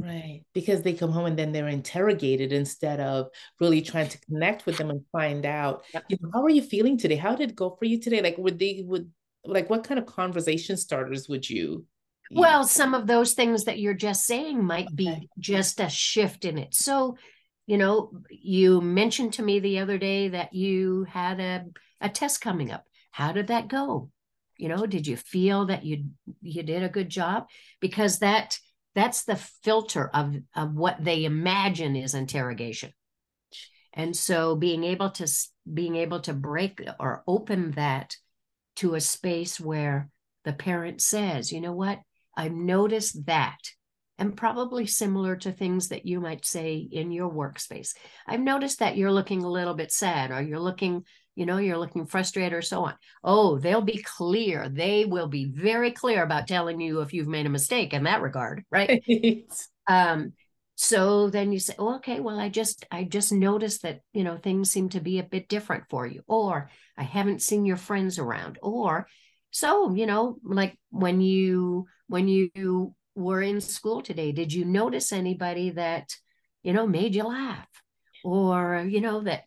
Right. 0.00 0.42
Because 0.54 0.82
they 0.82 0.92
come 0.92 1.10
home 1.10 1.26
and 1.26 1.38
then 1.38 1.50
they're 1.52 1.68
interrogated 1.68 2.52
instead 2.52 3.00
of 3.00 3.28
really 3.60 3.82
trying 3.82 4.08
to 4.08 4.20
connect 4.20 4.64
with 4.64 4.76
them 4.76 4.90
and 4.90 5.04
find 5.10 5.44
out, 5.44 5.84
yep. 5.92 6.04
you 6.08 6.16
know, 6.20 6.30
how 6.32 6.44
are 6.44 6.50
you 6.50 6.62
feeling 6.62 6.96
today? 6.96 7.16
How 7.16 7.34
did 7.34 7.50
it 7.50 7.56
go 7.56 7.76
for 7.76 7.84
you 7.84 8.00
today? 8.00 8.22
Like, 8.22 8.38
would 8.38 8.58
they, 8.58 8.84
would, 8.86 9.10
like, 9.44 9.68
what 9.68 9.82
kind 9.84 9.98
of 9.98 10.06
conversation 10.06 10.76
starters 10.76 11.28
would 11.28 11.48
you? 11.48 11.84
Well, 12.30 12.64
some 12.64 12.94
of 12.94 13.06
those 13.06 13.32
things 13.32 13.64
that 13.64 13.80
you're 13.80 13.94
just 13.94 14.24
saying 14.24 14.62
might 14.62 14.86
okay. 14.86 14.94
be 14.94 15.28
just 15.38 15.80
a 15.80 15.88
shift 15.88 16.44
in 16.44 16.58
it. 16.58 16.74
So, 16.74 17.16
you 17.68 17.76
know, 17.76 18.10
you 18.30 18.80
mentioned 18.80 19.34
to 19.34 19.42
me 19.42 19.60
the 19.60 19.80
other 19.80 19.98
day 19.98 20.28
that 20.28 20.54
you 20.54 21.04
had 21.04 21.38
a, 21.38 21.66
a 22.00 22.08
test 22.08 22.40
coming 22.40 22.72
up. 22.72 22.86
How 23.10 23.32
did 23.32 23.48
that 23.48 23.68
go? 23.68 24.10
You 24.56 24.70
know, 24.70 24.86
did 24.86 25.06
you 25.06 25.18
feel 25.18 25.66
that 25.66 25.84
you 25.84 26.06
you 26.40 26.62
did 26.62 26.82
a 26.82 26.88
good 26.88 27.10
job? 27.10 27.46
Because 27.78 28.20
that 28.20 28.58
that's 28.94 29.24
the 29.24 29.36
filter 29.36 30.08
of, 30.08 30.34
of 30.56 30.74
what 30.74 31.04
they 31.04 31.26
imagine 31.26 31.94
is 31.94 32.14
interrogation. 32.14 32.94
And 33.92 34.16
so 34.16 34.56
being 34.56 34.82
able 34.82 35.10
to 35.10 35.30
being 35.72 35.96
able 35.96 36.20
to 36.20 36.32
break 36.32 36.82
or 36.98 37.22
open 37.26 37.72
that 37.72 38.16
to 38.76 38.94
a 38.94 39.00
space 39.00 39.60
where 39.60 40.08
the 40.46 40.54
parent 40.54 41.02
says, 41.02 41.52
you 41.52 41.60
know 41.60 41.74
what, 41.74 42.00
I've 42.34 42.52
noticed 42.52 43.26
that. 43.26 43.58
And 44.18 44.36
probably 44.36 44.86
similar 44.86 45.36
to 45.36 45.52
things 45.52 45.88
that 45.88 46.04
you 46.04 46.20
might 46.20 46.44
say 46.44 46.76
in 46.76 47.12
your 47.12 47.30
workspace. 47.30 47.94
I've 48.26 48.40
noticed 48.40 48.80
that 48.80 48.96
you're 48.96 49.12
looking 49.12 49.44
a 49.44 49.50
little 49.50 49.74
bit 49.74 49.92
sad 49.92 50.30
or 50.30 50.42
you're 50.42 50.58
looking 50.60 51.04
you 51.36 51.46
know 51.46 51.58
you're 51.58 51.78
looking 51.78 52.04
frustrated 52.04 52.52
or 52.52 52.62
so 52.62 52.84
on. 52.84 52.94
Oh 53.22 53.58
they'll 53.58 53.80
be 53.80 54.02
clear. 54.02 54.68
They 54.68 55.04
will 55.04 55.28
be 55.28 55.44
very 55.44 55.92
clear 55.92 56.24
about 56.24 56.48
telling 56.48 56.80
you 56.80 57.00
if 57.00 57.14
you've 57.14 57.28
made 57.28 57.46
a 57.46 57.50
mistake 57.50 57.92
in 57.94 58.04
that 58.04 58.22
regard 58.22 58.64
right? 58.70 59.02
Um 59.86 60.32
so 60.80 61.28
then 61.28 61.50
you 61.50 61.58
say 61.58 61.74
oh, 61.76 61.96
okay 61.96 62.20
well 62.20 62.38
i 62.38 62.48
just 62.48 62.86
i 62.92 63.02
just 63.02 63.32
noticed 63.32 63.82
that 63.82 64.00
you 64.12 64.22
know 64.22 64.36
things 64.36 64.70
seem 64.70 64.88
to 64.88 65.00
be 65.00 65.18
a 65.18 65.24
bit 65.24 65.48
different 65.48 65.82
for 65.90 66.06
you 66.06 66.22
or 66.28 66.70
i 66.96 67.02
haven't 67.02 67.42
seen 67.42 67.64
your 67.64 67.76
friends 67.76 68.16
around 68.16 68.60
or 68.62 69.08
so 69.50 69.92
you 69.92 70.06
know 70.06 70.38
like 70.44 70.78
when 70.90 71.20
you 71.20 71.86
when 72.06 72.28
you 72.28 72.94
were 73.18 73.42
in 73.42 73.60
school 73.60 74.02
today? 74.02 74.32
Did 74.32 74.52
you 74.52 74.64
notice 74.64 75.12
anybody 75.12 75.70
that 75.70 76.14
you 76.62 76.72
know 76.72 76.86
made 76.86 77.14
you 77.14 77.24
laugh? 77.24 77.68
Or 78.24 78.86
you 78.88 79.00
know 79.00 79.22
that 79.22 79.44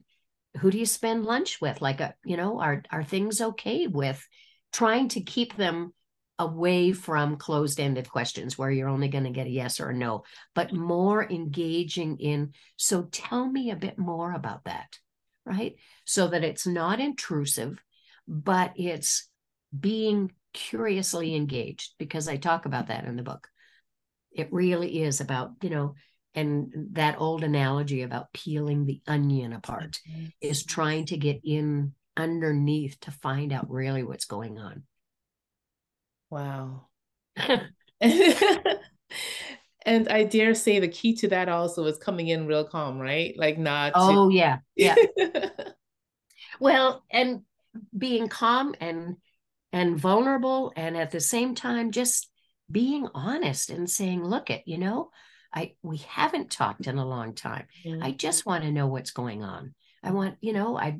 who 0.58 0.70
do 0.70 0.78
you 0.78 0.86
spend 0.86 1.25
lunch 1.25 1.62
with? 1.62 1.82
Like 1.82 2.01
a 2.01 2.10
uh, 2.10 2.12
you 2.25 2.38
know 2.38 2.60
are 2.60 2.84
are 2.92 3.04
things 3.04 3.42
okay 3.42 3.88
with 3.88 4.25
trying 4.74 5.08
to 5.10 5.22
keep 5.22 5.56
them 5.56 5.94
away 6.40 6.92
from 6.92 7.38
closed-ended 7.38 8.10
questions 8.10 8.58
where 8.58 8.72
you're 8.72 8.90
only 8.90 9.08
going 9.08 9.25
to 9.25 9.30
get 9.30 9.46
a 9.46 9.51
yes 9.51 9.80
or 9.80 9.90
a 9.90 9.94
no 9.94 10.24
but 10.56 10.74
more 10.74 11.24
engaging 11.30 12.18
in 12.18 12.51
so 12.78 13.04
tell 13.12 13.46
me 13.46 13.70
a 13.70 13.75
bit 13.75 14.00
more 14.00 14.34
about 14.34 14.63
that 14.63 14.98
right? 15.46 15.75
So 16.06 16.28
that 16.30 16.44
it's 16.44 16.66
not 16.66 17.00
intrusive 17.00 17.80
but 18.28 18.74
it's 18.75 19.30
being 19.78 20.32
curiously 20.54 21.36
engaged 21.36 21.94
because 21.98 22.28
i 22.28 22.36
talk 22.36 22.66
about 22.66 22.88
that 22.88 23.06
in 23.06 23.16
the 23.16 23.24
book 23.24 23.48
it 24.31 24.51
really 24.51 25.01
is 25.03 25.21
about 25.21 25.51
you 25.61 25.69
know 25.69 25.95
and 26.33 26.71
that 26.93 27.19
old 27.19 27.43
analogy 27.43 28.03
about 28.03 28.31
peeling 28.33 28.85
the 28.85 29.01
onion 29.05 29.51
apart 29.53 30.00
mm-hmm. 30.09 30.27
is 30.39 30.63
trying 30.63 31.05
to 31.05 31.17
get 31.17 31.41
in 31.43 31.93
underneath 32.15 33.00
to 33.01 33.11
find 33.11 33.51
out 33.51 33.69
really 33.69 34.03
what's 34.03 34.25
going 34.25 34.57
on. 34.57 34.83
Wow. 36.29 36.88
And 39.83 40.07
i 40.09 40.23
dare 40.23 40.53
say 40.53 40.79
the 40.79 40.88
key 40.88 41.15
to 41.17 41.27
that 41.29 41.50
also 41.50 41.85
is 41.85 41.97
coming 41.97 42.27
in 42.27 42.47
real 42.47 42.63
calm 42.63 43.00
right? 43.00 43.33
Like 43.38 43.57
not 43.57 43.93
oh 43.95 44.29
to... 44.29 44.35
yeah 44.35 44.59
yeah. 44.75 44.95
Well 46.59 47.03
and 47.11 47.41
being 47.97 48.27
calm 48.27 48.75
and 48.79 49.15
and 49.73 50.00
vulnerable 50.00 50.73
and 50.75 50.95
at 50.95 51.11
the 51.11 51.19
same 51.19 51.55
time 51.55 51.91
just 51.91 52.29
being 52.72 53.08
honest 53.13 53.70
and 53.70 53.90
saying, 53.90 54.24
look 54.24 54.50
it, 54.50 54.63
you 54.66 54.78
know, 54.78 55.12
I 55.54 55.74
we 55.82 55.98
haven't 55.98 56.51
talked 56.51 56.88
in 56.88 56.98
a 56.98 57.06
long 57.06 57.34
time. 57.36 57.66
Mm-hmm. 57.86 58.04
I 58.04 58.12
just 58.12 58.46
want 58.46 58.63
to 58.63 58.72
know 58.72 58.88
what's 58.88 59.12
going 59.12 59.44
on. 59.44 59.74
I 60.04 60.12
want, 60.12 60.38
you 60.42 60.54
know, 60.54 60.78
I 60.78 61.00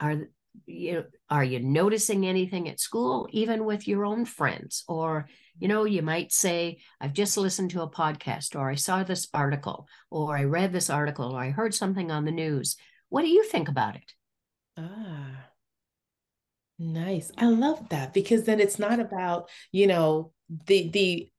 are 0.00 0.28
you 0.66 1.04
are 1.30 1.44
you 1.44 1.60
noticing 1.60 2.26
anything 2.26 2.68
at 2.68 2.80
school 2.80 3.28
even 3.30 3.64
with 3.64 3.86
your 3.86 4.04
own 4.04 4.24
friends 4.24 4.84
or 4.88 5.28
you 5.58 5.68
know 5.68 5.84
you 5.84 6.02
might 6.02 6.32
say 6.32 6.78
i've 7.00 7.12
just 7.12 7.36
listened 7.36 7.70
to 7.70 7.82
a 7.82 7.90
podcast 7.90 8.56
or 8.58 8.68
i 8.68 8.74
saw 8.74 9.02
this 9.02 9.28
article 9.32 9.86
or 10.10 10.36
i 10.36 10.44
read 10.44 10.72
this 10.72 10.90
article 10.90 11.32
or 11.32 11.40
i 11.40 11.50
heard 11.50 11.74
something 11.74 12.10
on 12.10 12.24
the 12.24 12.32
news 12.32 12.76
what 13.08 13.22
do 13.22 13.28
you 13.28 13.44
think 13.44 13.68
about 13.68 13.94
it 13.94 14.12
ah 14.76 15.47
nice 16.78 17.32
i 17.36 17.46
love 17.46 17.88
that 17.88 18.14
because 18.14 18.44
then 18.44 18.60
it's 18.60 18.78
not 18.78 19.00
about 19.00 19.48
you 19.72 19.86
know 19.86 20.32
the 20.66 20.88
the 20.90 21.30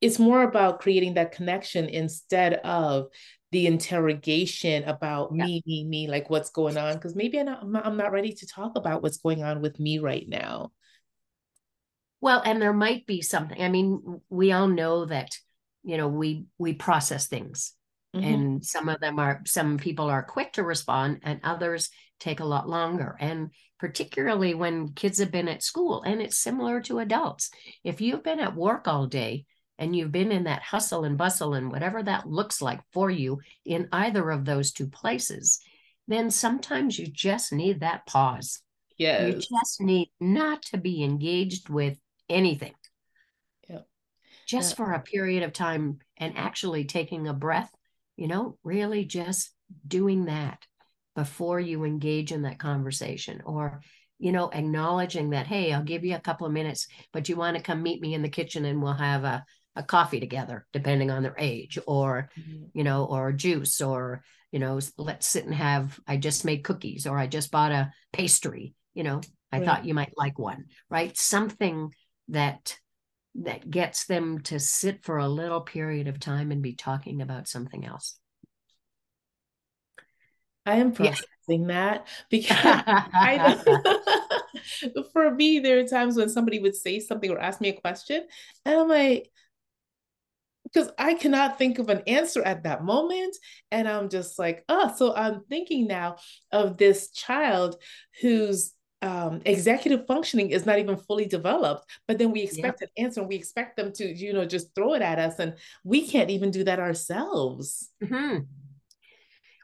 it's 0.00 0.18
more 0.18 0.42
about 0.42 0.80
creating 0.80 1.14
that 1.14 1.32
connection 1.32 1.88
instead 1.88 2.54
of 2.54 3.08
the 3.50 3.66
interrogation 3.66 4.84
about 4.84 5.30
yeah. 5.34 5.44
me, 5.44 5.62
me, 5.66 5.84
me, 5.84 6.08
like 6.08 6.28
what's 6.28 6.50
going 6.50 6.76
on. 6.76 6.94
Because 6.94 7.14
maybe 7.14 7.38
I'm 7.38 7.46
not, 7.46 7.62
I'm 7.62 7.72
not, 7.72 7.86
I'm 7.86 7.96
not 7.96 8.12
ready 8.12 8.32
to 8.32 8.46
talk 8.46 8.76
about 8.76 9.02
what's 9.02 9.18
going 9.18 9.42
on 9.42 9.60
with 9.60 9.80
me 9.80 9.98
right 9.98 10.28
now. 10.28 10.72
Well, 12.20 12.42
and 12.44 12.60
there 12.60 12.72
might 12.72 13.06
be 13.06 13.22
something. 13.22 13.60
I 13.62 13.68
mean, 13.68 14.20
we 14.28 14.52
all 14.52 14.68
know 14.68 15.06
that, 15.06 15.36
you 15.84 15.96
know, 15.96 16.08
we 16.08 16.46
we 16.58 16.74
process 16.74 17.26
things. 17.26 17.72
Mm-hmm. 18.14 18.24
And 18.24 18.64
some 18.64 18.88
of 18.88 19.00
them 19.00 19.18
are 19.18 19.42
some 19.46 19.76
people 19.76 20.06
are 20.06 20.22
quick 20.22 20.54
to 20.54 20.62
respond 20.62 21.20
and 21.22 21.40
others 21.44 21.90
take 22.18 22.40
a 22.40 22.44
lot 22.44 22.68
longer. 22.68 23.16
And 23.20 23.50
particularly 23.78 24.54
when 24.54 24.94
kids 24.94 25.18
have 25.18 25.30
been 25.30 25.48
at 25.48 25.62
school, 25.62 26.02
and 26.02 26.20
it's 26.20 26.38
similar 26.38 26.80
to 26.82 26.98
adults. 26.98 27.50
If 27.84 28.00
you've 28.00 28.24
been 28.24 28.40
at 28.40 28.56
work 28.56 28.88
all 28.88 29.06
day, 29.06 29.44
and 29.78 29.94
you've 29.94 30.12
been 30.12 30.32
in 30.32 30.44
that 30.44 30.62
hustle 30.62 31.04
and 31.04 31.16
bustle 31.16 31.54
and 31.54 31.70
whatever 31.70 32.02
that 32.02 32.28
looks 32.28 32.60
like 32.60 32.80
for 32.92 33.10
you 33.10 33.40
in 33.64 33.88
either 33.92 34.28
of 34.30 34.44
those 34.44 34.72
two 34.72 34.88
places, 34.88 35.60
then 36.08 36.30
sometimes 36.30 36.98
you 36.98 37.06
just 37.06 37.52
need 37.52 37.80
that 37.80 38.04
pause. 38.06 38.60
Yeah. 38.96 39.26
You 39.26 39.34
just 39.34 39.80
need 39.80 40.10
not 40.18 40.62
to 40.62 40.78
be 40.78 41.04
engaged 41.04 41.68
with 41.68 41.96
anything. 42.28 42.74
Yeah. 43.68 43.82
Just 44.46 44.72
yeah. 44.72 44.76
for 44.76 44.92
a 44.92 45.00
period 45.00 45.44
of 45.44 45.52
time 45.52 45.98
and 46.16 46.36
actually 46.36 46.84
taking 46.84 47.28
a 47.28 47.32
breath, 47.32 47.70
you 48.18 48.28
know, 48.28 48.58
really 48.62 49.04
just 49.04 49.50
doing 49.86 50.26
that 50.26 50.58
before 51.14 51.58
you 51.58 51.84
engage 51.84 52.32
in 52.32 52.42
that 52.42 52.58
conversation 52.58 53.42
or 53.44 53.80
you 54.18 54.32
know 54.32 54.50
acknowledging 54.52 55.30
that 55.30 55.46
hey 55.46 55.72
i'll 55.72 55.82
give 55.82 56.04
you 56.04 56.14
a 56.14 56.20
couple 56.20 56.46
of 56.46 56.52
minutes 56.52 56.86
but 57.12 57.28
you 57.28 57.36
want 57.36 57.56
to 57.56 57.62
come 57.62 57.82
meet 57.82 58.00
me 58.00 58.14
in 58.14 58.22
the 58.22 58.28
kitchen 58.28 58.64
and 58.64 58.80
we'll 58.82 58.92
have 58.92 59.24
a 59.24 59.44
a 59.78 59.82
coffee 59.82 60.18
together, 60.20 60.66
depending 60.72 61.10
on 61.10 61.22
their 61.22 61.36
age, 61.38 61.78
or 61.86 62.28
mm-hmm. 62.38 62.64
you 62.74 62.84
know, 62.84 63.04
or 63.04 63.32
juice, 63.32 63.80
or 63.80 64.22
you 64.50 64.58
know, 64.58 64.80
let's 64.98 65.26
sit 65.26 65.44
and 65.44 65.54
have. 65.54 65.98
I 66.06 66.16
just 66.16 66.44
made 66.44 66.64
cookies, 66.64 67.06
or 67.06 67.16
I 67.16 67.28
just 67.28 67.52
bought 67.52 67.72
a 67.72 67.92
pastry. 68.12 68.74
You 68.92 69.04
know, 69.04 69.20
I 69.52 69.58
right. 69.58 69.64
thought 69.64 69.84
you 69.84 69.94
might 69.94 70.12
like 70.16 70.38
one, 70.38 70.66
right? 70.90 71.16
Something 71.16 71.92
that 72.28 72.76
that 73.44 73.70
gets 73.70 74.06
them 74.06 74.40
to 74.40 74.58
sit 74.58 75.04
for 75.04 75.18
a 75.18 75.28
little 75.28 75.60
period 75.60 76.08
of 76.08 76.18
time 76.18 76.50
and 76.50 76.62
be 76.62 76.74
talking 76.74 77.22
about 77.22 77.48
something 77.48 77.84
else. 77.84 78.18
I 80.66 80.76
am 80.76 80.92
processing 80.92 81.26
yeah. 81.48 81.66
that 81.66 82.08
because 82.28 82.56
I, 82.84 83.56
for 85.12 85.34
me, 85.34 85.60
there 85.60 85.78
are 85.78 85.86
times 85.86 86.16
when 86.16 86.28
somebody 86.28 86.58
would 86.58 86.76
say 86.76 87.00
something 87.00 87.30
or 87.30 87.38
ask 87.38 87.60
me 87.60 87.70
a 87.70 87.80
question, 87.80 88.24
and 88.64 88.80
I'm 88.80 88.88
like, 88.88 89.30
because 90.64 90.90
I 90.98 91.14
cannot 91.14 91.56
think 91.56 91.78
of 91.78 91.88
an 91.88 92.02
answer 92.06 92.42
at 92.42 92.64
that 92.64 92.84
moment. 92.84 93.36
And 93.70 93.88
I'm 93.88 94.10
just 94.10 94.38
like, 94.38 94.64
oh, 94.68 94.94
so 94.96 95.14
I'm 95.14 95.42
thinking 95.48 95.86
now 95.86 96.16
of 96.52 96.76
this 96.76 97.10
child 97.10 97.76
whose 98.20 98.74
um, 99.00 99.40
executive 99.44 100.06
functioning 100.06 100.50
is 100.50 100.66
not 100.66 100.78
even 100.78 100.96
fully 100.96 101.26
developed, 101.26 101.88
but 102.06 102.18
then 102.18 102.32
we 102.32 102.42
expect 102.42 102.80
yeah. 102.80 102.86
an 102.86 103.04
answer 103.04 103.20
and 103.20 103.28
we 103.28 103.36
expect 103.36 103.76
them 103.76 103.92
to, 103.92 104.06
you 104.06 104.32
know, 104.32 104.44
just 104.44 104.74
throw 104.74 104.94
it 104.94 105.02
at 105.02 105.18
us. 105.18 105.38
And 105.38 105.54
we 105.84 106.06
can't 106.06 106.30
even 106.30 106.50
do 106.50 106.64
that 106.64 106.80
ourselves. 106.80 107.90
Mm-hmm. 108.02 108.40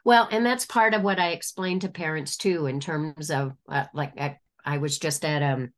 Well, 0.05 0.27
and 0.31 0.45
that's 0.45 0.65
part 0.65 0.93
of 0.93 1.01
what 1.01 1.19
I 1.19 1.29
explained 1.29 1.81
to 1.81 1.89
parents 1.89 2.37
too, 2.37 2.67
in 2.67 2.79
terms 2.79 3.31
of 3.31 3.53
uh, 3.67 3.85
like 3.93 4.19
I, 4.19 4.37
I 4.63 4.77
was 4.77 4.99
just 4.99 5.25
at 5.25 5.41
um 5.41 5.73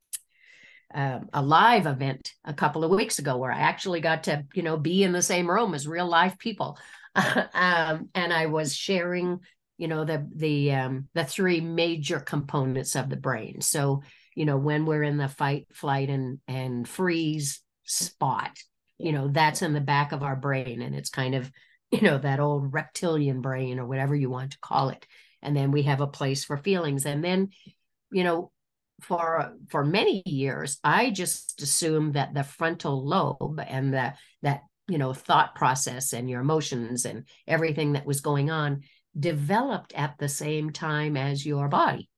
uh, 0.93 1.19
a 1.33 1.41
live 1.41 1.85
event 1.85 2.33
a 2.45 2.53
couple 2.53 2.83
of 2.83 2.91
weeks 2.91 3.19
ago 3.19 3.37
where 3.37 3.51
I 3.51 3.59
actually 3.59 3.99
got 4.01 4.23
to, 4.23 4.45
you 4.53 4.63
know, 4.63 4.77
be 4.77 5.03
in 5.03 5.11
the 5.11 5.21
same 5.21 5.49
room 5.49 5.73
as 5.73 5.87
real 5.87 6.07
live 6.07 6.37
people, 6.37 6.77
um, 7.53 8.09
and 8.13 8.31
I 8.31 8.45
was 8.45 8.75
sharing, 8.75 9.39
you 9.77 9.87
know, 9.87 10.05
the 10.05 10.27
the 10.35 10.73
um, 10.73 11.07
the 11.13 11.23
three 11.23 11.61
major 11.61 12.19
components 12.19 12.95
of 12.95 13.09
the 13.09 13.15
brain. 13.15 13.61
So, 13.61 14.01
you 14.35 14.45
know, 14.45 14.57
when 14.57 14.85
we're 14.85 15.03
in 15.03 15.17
the 15.17 15.27
fight, 15.27 15.67
flight, 15.73 16.09
and 16.09 16.39
and 16.47 16.87
freeze 16.87 17.61
spot, 17.83 18.57
you 18.97 19.11
know, 19.11 19.27
that's 19.27 19.61
in 19.61 19.73
the 19.73 19.81
back 19.81 20.11
of 20.11 20.23
our 20.23 20.35
brain, 20.35 20.81
and 20.81 20.95
it's 20.95 21.09
kind 21.09 21.35
of, 21.35 21.51
you 21.91 22.01
know, 22.01 22.17
that 22.17 22.39
old 22.39 22.73
reptilian 22.73 23.41
brain 23.41 23.79
or 23.79 23.85
whatever 23.85 24.15
you 24.15 24.29
want 24.29 24.51
to 24.51 24.59
call 24.59 24.89
it. 24.89 25.05
And 25.41 25.55
then 25.55 25.71
we 25.71 25.83
have 25.83 26.01
a 26.01 26.07
place 26.07 26.43
for 26.43 26.57
feelings, 26.57 27.05
and 27.05 27.23
then, 27.23 27.49
you 28.11 28.23
know, 28.23 28.51
for 29.01 29.53
for 29.69 29.85
many 29.85 30.23
years 30.25 30.79
i 30.83 31.11
just 31.11 31.61
assumed 31.61 32.15
that 32.15 32.33
the 32.33 32.43
frontal 32.43 33.05
lobe 33.05 33.61
and 33.67 33.93
the 33.93 34.11
that 34.41 34.61
you 34.87 34.97
know 34.97 35.13
thought 35.13 35.53
process 35.53 36.13
and 36.13 36.29
your 36.29 36.41
emotions 36.41 37.05
and 37.05 37.25
everything 37.47 37.93
that 37.93 38.07
was 38.07 38.21
going 38.21 38.49
on 38.49 38.81
developed 39.17 39.93
at 39.95 40.15
the 40.19 40.29
same 40.29 40.71
time 40.71 41.17
as 41.17 41.45
your 41.45 41.67
body 41.67 42.09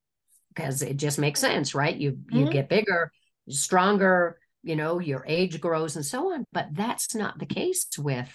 because 0.53 0.81
it 0.81 0.97
just 0.97 1.19
makes 1.19 1.39
sense 1.39 1.73
right 1.75 1.95
you 1.95 2.12
mm-hmm. 2.12 2.38
you 2.38 2.49
get 2.49 2.69
bigger 2.69 3.12
stronger 3.49 4.38
you 4.63 4.75
know 4.75 4.99
your 4.99 5.23
age 5.27 5.59
grows 5.62 5.95
and 5.95 6.05
so 6.05 6.33
on 6.33 6.45
but 6.51 6.67
that's 6.73 7.15
not 7.15 7.39
the 7.39 7.45
case 7.45 7.88
with 7.97 8.33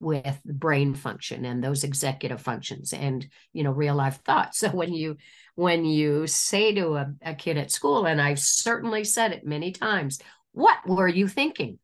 with 0.00 0.40
brain 0.44 0.94
function 0.94 1.44
and 1.44 1.62
those 1.62 1.82
executive 1.82 2.40
functions 2.40 2.92
and 2.92 3.26
you 3.52 3.64
know 3.64 3.72
real 3.72 3.94
life 3.94 4.20
thoughts 4.24 4.58
so 4.60 4.68
when 4.68 4.92
you 4.92 5.16
when 5.54 5.84
you 5.84 6.26
say 6.26 6.74
to 6.74 6.94
a, 6.96 7.14
a 7.22 7.34
kid 7.34 7.56
at 7.56 7.70
school, 7.70 8.06
and 8.06 8.20
I've 8.20 8.40
certainly 8.40 9.04
said 9.04 9.32
it 9.32 9.46
many 9.46 9.72
times, 9.72 10.18
what 10.52 10.78
were 10.86 11.08
you 11.08 11.28
thinking? 11.28 11.78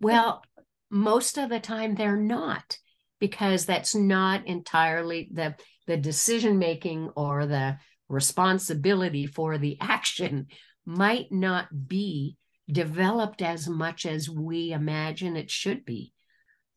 Well, 0.00 0.42
most 0.90 1.38
of 1.38 1.48
the 1.48 1.60
time 1.60 1.94
they're 1.94 2.16
not, 2.16 2.78
because 3.20 3.66
that's 3.66 3.94
not 3.94 4.46
entirely 4.46 5.28
the, 5.32 5.54
the 5.86 5.96
decision 5.96 6.58
making 6.58 7.10
or 7.16 7.46
the 7.46 7.78
responsibility 8.08 9.26
for 9.26 9.58
the 9.58 9.78
action 9.80 10.46
might 10.84 11.30
not 11.30 11.88
be 11.88 12.36
developed 12.70 13.42
as 13.42 13.68
much 13.68 14.06
as 14.06 14.28
we 14.28 14.72
imagine 14.72 15.36
it 15.36 15.50
should 15.50 15.84
be. 15.84 16.12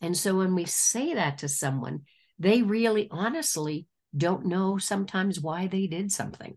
And 0.01 0.15
so 0.15 0.35
when 0.35 0.53
we 0.55 0.65
say 0.65 1.13
that 1.15 1.39
to 1.39 1.49
someone, 1.49 2.01
they 2.39 2.61
really 2.61 3.07
honestly 3.09 3.87
don't 4.15 4.45
know 4.45 4.77
sometimes 4.77 5.39
why 5.39 5.67
they 5.67 5.87
did 5.87 6.11
something. 6.11 6.55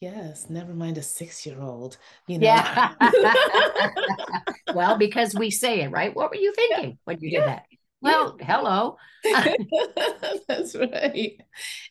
Yes, 0.00 0.50
never 0.50 0.74
mind 0.74 0.98
a 0.98 1.02
six 1.02 1.46
year 1.46 1.60
old, 1.60 1.96
you 2.26 2.38
know. 2.38 2.46
Yeah. 2.46 2.92
well, 4.74 4.98
because 4.98 5.34
we 5.34 5.50
say 5.50 5.80
it, 5.82 5.90
right? 5.90 6.14
What 6.14 6.30
were 6.30 6.36
you 6.36 6.52
thinking 6.54 6.90
yeah. 6.90 6.96
when 7.04 7.18
you 7.20 7.30
yeah. 7.30 7.38
did 7.38 7.48
that? 7.48 7.62
Well, 8.06 8.36
hello. 8.40 8.96
That's 10.48 10.74
right. 10.76 11.40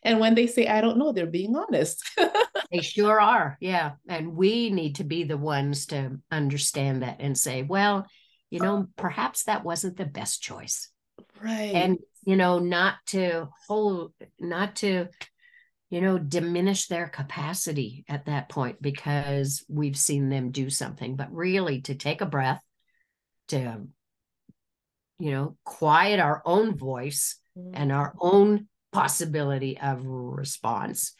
And 0.04 0.20
when 0.20 0.36
they 0.36 0.48
say, 0.48 0.68
I 0.68 0.82
don't 0.82 0.98
know, 0.98 1.12
they're 1.12 1.26
being 1.26 1.56
honest. 1.56 2.04
they 2.72 2.82
sure 2.82 3.20
are. 3.20 3.58
Yeah. 3.60 3.94
And 4.08 4.36
we 4.36 4.70
need 4.70 4.96
to 4.96 5.04
be 5.04 5.24
the 5.24 5.38
ones 5.38 5.88
to 5.88 6.20
understand 6.32 7.04
that 7.04 7.18
and 7.20 7.38
say, 7.38 7.64
well, 7.64 8.08
you 8.50 8.60
know, 8.60 8.88
perhaps 8.96 9.44
that 9.44 9.66
wasn't 9.66 9.98
the 9.98 10.06
best 10.06 10.42
choice. 10.42 10.90
Right. 11.42 11.74
And 11.74 12.00
you 12.26 12.36
know, 12.36 12.60
not 12.60 12.96
to 13.08 13.50
hold, 13.68 14.14
not 14.40 14.78
to, 14.78 15.08
you 15.90 16.02
know, 16.02 16.18
diminish 16.18 16.88
their 16.88 17.08
capacity 17.08 18.04
at 18.10 18.26
that 18.26 18.50
point 18.50 18.82
because 18.82 19.64
we've 19.70 19.98
seen 19.98 20.30
them 20.30 20.52
do 20.52 20.70
something, 20.70 21.16
but 21.16 21.32
really 21.32 21.82
to 21.82 21.94
take 21.94 22.22
a 22.22 22.26
breath, 22.26 22.62
to, 23.50 23.84
you 25.20 25.32
know, 25.32 25.58
quiet 25.64 26.20
our 26.20 26.42
own 26.46 26.78
voice 26.78 27.38
mm-hmm. 27.58 27.72
and 27.74 27.92
our 27.92 28.14
own 28.20 28.68
possibility 28.92 29.78
of 29.78 30.06
response 30.06 31.14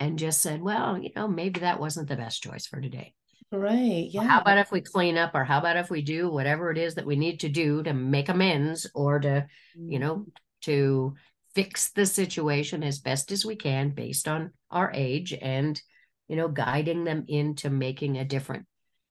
and 0.00 0.18
just 0.18 0.42
said, 0.42 0.60
well, 0.60 0.98
you 0.98 1.10
know, 1.14 1.28
maybe 1.28 1.60
that 1.60 1.80
wasn't 1.80 2.08
the 2.08 2.16
best 2.16 2.42
choice 2.42 2.66
for 2.66 2.80
today. 2.80 3.14
Right. 3.52 4.08
Yeah. 4.10 4.24
How 4.24 4.40
about 4.40 4.58
if 4.58 4.72
we 4.72 4.80
clean 4.80 5.16
up 5.16 5.34
or 5.34 5.44
how 5.44 5.58
about 5.58 5.76
if 5.76 5.90
we 5.90 6.02
do 6.02 6.28
whatever 6.28 6.70
it 6.70 6.78
is 6.78 6.96
that 6.96 7.06
we 7.06 7.14
need 7.14 7.40
to 7.40 7.48
do 7.48 7.82
to 7.84 7.94
make 7.94 8.28
amends 8.28 8.90
or 8.94 9.20
to, 9.20 9.46
you 9.76 9.98
know, 9.98 10.16
mm-hmm. 10.16 10.30
to 10.62 11.14
fix 11.54 11.90
the 11.92 12.04
situation 12.04 12.82
as 12.82 12.98
best 12.98 13.30
as 13.30 13.44
we 13.44 13.54
can 13.54 13.90
based 13.90 14.26
on 14.26 14.50
our 14.70 14.90
age 14.92 15.32
and, 15.40 15.80
you 16.26 16.34
know, 16.34 16.48
guiding 16.48 17.04
them 17.04 17.24
into 17.28 17.70
making 17.70 18.16
a 18.18 18.24
different 18.24 18.66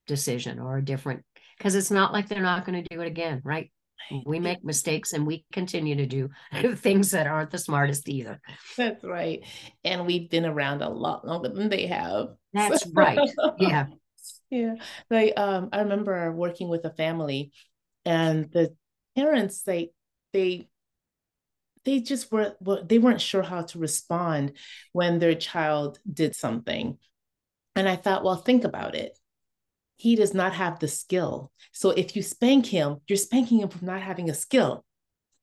decision 0.07 0.59
or 0.59 0.77
a 0.77 0.83
different 0.83 1.23
because 1.57 1.75
it's 1.75 1.91
not 1.91 2.11
like 2.11 2.27
they're 2.27 2.41
not 2.41 2.65
going 2.65 2.83
to 2.83 2.95
do 2.95 3.01
it 3.01 3.07
again, 3.07 3.41
right? 3.45 3.71
We 4.25 4.39
make 4.39 4.63
mistakes 4.63 5.13
and 5.13 5.25
we 5.25 5.45
continue 5.51 5.95
to 5.95 6.05
do 6.05 6.29
things 6.75 7.11
that 7.11 7.27
aren't 7.27 7.51
the 7.51 7.57
smartest 7.57 8.07
either. 8.09 8.41
That's 8.77 9.03
right. 9.03 9.45
And 9.83 10.05
we've 10.05 10.29
been 10.29 10.45
around 10.45 10.81
a 10.81 10.89
lot 10.89 11.25
longer 11.25 11.49
than 11.49 11.69
they 11.69 11.87
have. 11.87 12.29
That's 12.53 12.85
right. 12.93 13.19
Yeah. 13.57 13.87
Yeah. 14.49 14.75
Like 15.09 15.33
um 15.37 15.69
I 15.71 15.79
remember 15.79 16.31
working 16.31 16.69
with 16.69 16.85
a 16.85 16.91
family 16.91 17.51
and 18.05 18.51
the 18.51 18.75
parents 19.15 19.63
they 19.63 19.91
they 20.31 20.67
they 21.85 21.99
just 21.99 22.31
were 22.31 22.55
they 22.85 22.99
weren't 22.99 23.21
sure 23.21 23.43
how 23.43 23.63
to 23.63 23.79
respond 23.79 24.53
when 24.91 25.19
their 25.19 25.35
child 25.35 25.99
did 26.11 26.35
something. 26.35 26.97
And 27.75 27.89
I 27.89 27.95
thought, 27.95 28.23
well, 28.23 28.35
think 28.35 28.63
about 28.63 28.95
it 28.95 29.17
he 30.03 30.17
does 30.17 30.33
not 30.33 30.51
have 30.51 30.79
the 30.79 30.87
skill. 30.89 31.49
So 31.71 31.91
if 31.91 32.13
you 32.13 32.21
spank 32.21 32.65
him, 32.65 32.97
you're 33.07 33.15
spanking 33.15 33.59
him 33.61 33.69
for 33.69 33.85
not 33.85 34.01
having 34.01 34.29
a 34.29 34.33
skill, 34.33 34.83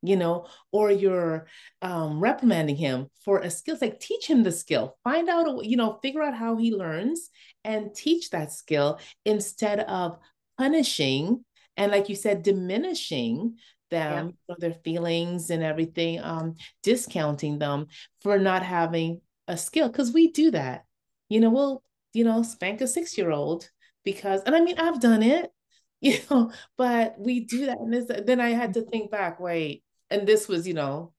you 0.03 0.16
know, 0.16 0.49
or 0.70 0.90
you're 0.90 1.46
um, 1.81 2.20
reprimanding 2.20 2.77
him 2.77 3.09
for 3.25 3.38
a 3.38 3.51
skill. 3.51 3.73
It's 3.73 3.81
like 3.81 4.01
teach 4.01 4.29
him 4.29 4.42
the 4.42 4.53
skill, 4.53 4.99
find 5.03 5.31
out, 5.31 5.64
you 5.64 5.79
know, 5.79 5.99
figure 6.03 6.20
out 6.20 6.35
how 6.35 6.59
he 6.59 6.75
learns 6.75 7.31
and 7.64 7.94
teach 7.94 8.29
that 8.31 8.53
skill 8.53 9.01
instead 9.25 9.81
of 9.81 10.18
punishing 10.59 11.42
and, 11.79 11.90
like 11.90 12.11
you 12.11 12.14
said, 12.14 12.42
diminishing 12.42 13.57
them 13.90 14.35
yeah. 14.46 14.57
their 14.59 14.77
feelings 14.85 15.49
and 15.49 15.62
everything, 15.62 16.20
um, 16.23 16.57
discounting 16.83 17.59
them 17.59 17.87
for 18.20 18.38
not 18.38 18.62
having 18.62 19.23
a 19.49 19.57
skill. 19.57 19.88
Because 19.88 20.12
we 20.12 20.33
do 20.33 20.51
that, 20.51 20.85
you 21.31 21.40
know, 21.40 21.49
we'll, 21.49 21.83
you 22.12 22.25
know, 22.25 22.42
spank 22.42 22.83
a 22.83 22.87
six 22.87 23.16
year 23.16 23.31
old 23.31 23.70
because 24.05 24.43
and 24.43 24.55
I 24.55 24.61
mean 24.61 24.79
I've 24.79 25.01
done 25.01 25.23
it, 25.23 25.51
you 26.01 26.19
know, 26.31 26.53
but 26.77 27.17
we 27.19 27.41
do 27.41 27.67
that 27.67 27.79
and 27.79 27.93
this 27.93 28.11
then 28.25 28.41
I 28.41 28.51
had 28.51 28.75
to 28.75 28.83
think 28.83 29.11
back, 29.11 29.41
wait, 29.41 29.85
and 30.11 30.27
this 30.27 30.49
was, 30.49 30.67
you 30.67 30.75
know, 30.75 31.13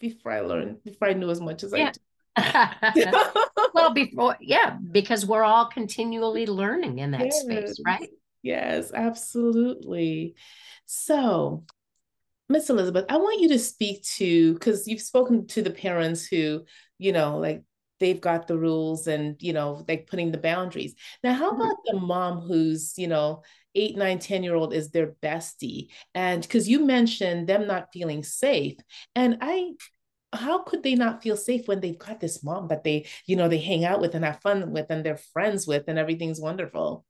before 0.00 0.32
I 0.32 0.40
learned, 0.40 0.82
before 0.84 1.08
I 1.08 1.12
knew 1.14 1.30
as 1.30 1.40
much 1.40 1.62
as 1.62 1.72
yeah. 1.72 1.92
I 2.36 2.92
did. 2.94 3.14
well, 3.74 3.92
before, 3.94 4.36
yeah, 4.40 4.76
because 4.90 5.24
we're 5.26 5.44
all 5.44 5.66
continually 5.66 6.46
learning 6.46 6.98
in 6.98 7.12
that 7.12 7.26
yes. 7.26 7.40
space, 7.40 7.76
right? 7.84 8.08
Yes, 8.42 8.92
absolutely. 8.92 10.34
So, 10.86 11.64
Miss 12.48 12.68
Elizabeth, 12.68 13.06
I 13.08 13.16
want 13.16 13.40
you 13.40 13.48
to 13.50 13.58
speak 13.58 14.02
to 14.16 14.54
because 14.54 14.86
you've 14.86 15.00
spoken 15.00 15.46
to 15.48 15.62
the 15.62 15.70
parents 15.70 16.26
who, 16.26 16.64
you 16.98 17.12
know, 17.12 17.38
like 17.38 17.62
they've 18.02 18.20
got 18.20 18.48
the 18.48 18.58
rules 18.58 19.06
and 19.06 19.36
you 19.40 19.52
know 19.52 19.84
like 19.88 20.08
putting 20.08 20.32
the 20.32 20.38
boundaries. 20.38 20.94
Now 21.22 21.32
how 21.34 21.52
mm-hmm. 21.52 21.62
about 21.62 21.76
the 21.86 22.00
mom 22.00 22.40
who's 22.40 22.94
you 22.98 23.06
know 23.06 23.42
eight 23.74 23.96
nine 23.96 24.18
ten 24.18 24.42
year 24.42 24.56
old 24.56 24.74
is 24.74 24.90
their 24.90 25.12
bestie? 25.22 25.88
And 26.14 26.42
because 26.42 26.68
you 26.68 26.84
mentioned 26.84 27.48
them 27.48 27.66
not 27.66 27.92
feeling 27.92 28.22
safe 28.24 28.76
and 29.14 29.38
i 29.40 29.70
how 30.34 30.62
could 30.62 30.82
they 30.82 30.94
not 30.94 31.22
feel 31.22 31.36
safe 31.36 31.68
when 31.68 31.80
they've 31.80 31.98
got 31.98 32.18
this 32.18 32.42
mom 32.42 32.68
that 32.68 32.84
they 32.84 33.06
you 33.26 33.36
know 33.36 33.48
they 33.48 33.58
hang 33.58 33.84
out 33.84 34.00
with 34.00 34.14
and 34.14 34.24
have 34.24 34.40
fun 34.40 34.72
with 34.72 34.86
and 34.90 35.04
they're 35.04 35.16
friends 35.32 35.66
with 35.66 35.84
and 35.88 35.98
everything's 35.98 36.40
wonderful? 36.40 37.04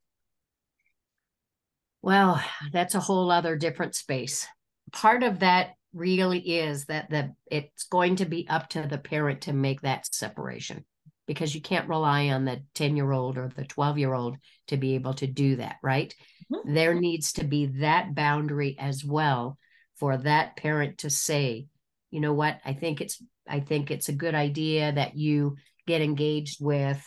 Well 2.02 2.42
that's 2.72 2.94
a 2.94 3.00
whole 3.00 3.30
other 3.30 3.56
different 3.56 3.94
space. 3.94 4.46
Part 4.92 5.22
of 5.22 5.38
that 5.38 5.74
really 5.92 6.38
is 6.38 6.86
that 6.86 7.10
the 7.10 7.34
it's 7.50 7.84
going 7.84 8.16
to 8.16 8.24
be 8.24 8.46
up 8.48 8.68
to 8.70 8.82
the 8.82 8.98
parent 8.98 9.42
to 9.42 9.52
make 9.52 9.80
that 9.82 10.06
separation 10.12 10.84
because 11.26 11.54
you 11.54 11.60
can't 11.60 11.88
rely 11.88 12.28
on 12.28 12.44
the 12.44 12.62
10 12.74 12.96
year 12.96 13.12
old 13.12 13.38
or 13.38 13.50
the 13.54 13.64
12 13.64 13.98
year 13.98 14.14
old 14.14 14.36
to 14.68 14.76
be 14.76 14.94
able 14.94 15.14
to 15.14 15.26
do 15.26 15.56
that 15.56 15.76
right? 15.82 16.14
Mm-hmm. 16.52 16.74
there 16.74 16.94
needs 16.94 17.34
to 17.34 17.44
be 17.44 17.66
that 17.80 18.14
boundary 18.14 18.76
as 18.78 19.04
well 19.04 19.58
for 19.96 20.16
that 20.18 20.56
parent 20.56 20.98
to 20.98 21.10
say 21.10 21.66
you 22.12 22.20
know 22.20 22.34
what? 22.34 22.60
I 22.64 22.74
think 22.74 23.00
it's 23.00 23.20
i 23.48 23.58
think 23.58 23.90
it's 23.90 24.08
a 24.08 24.14
good 24.14 24.36
idea 24.36 24.92
that 24.92 25.16
you 25.16 25.56
get 25.86 26.00
engaged 26.00 26.64
with 26.64 27.04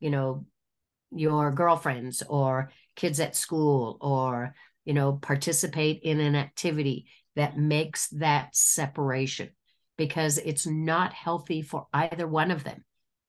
you 0.00 0.10
know 0.10 0.44
your 1.12 1.52
girlfriends 1.52 2.22
or 2.28 2.72
kids 2.96 3.20
at 3.20 3.36
school 3.36 3.98
or 4.00 4.54
you 4.84 4.94
know 4.94 5.12
participate 5.12 6.00
in 6.02 6.18
an 6.18 6.34
activity 6.34 7.06
that 7.36 7.56
makes 7.56 8.08
that 8.08 8.56
separation 8.56 9.50
because 9.96 10.38
it's 10.38 10.66
not 10.66 11.12
healthy 11.12 11.62
for 11.62 11.86
either 11.92 12.26
one 12.26 12.50
of 12.50 12.64
them. 12.64 12.84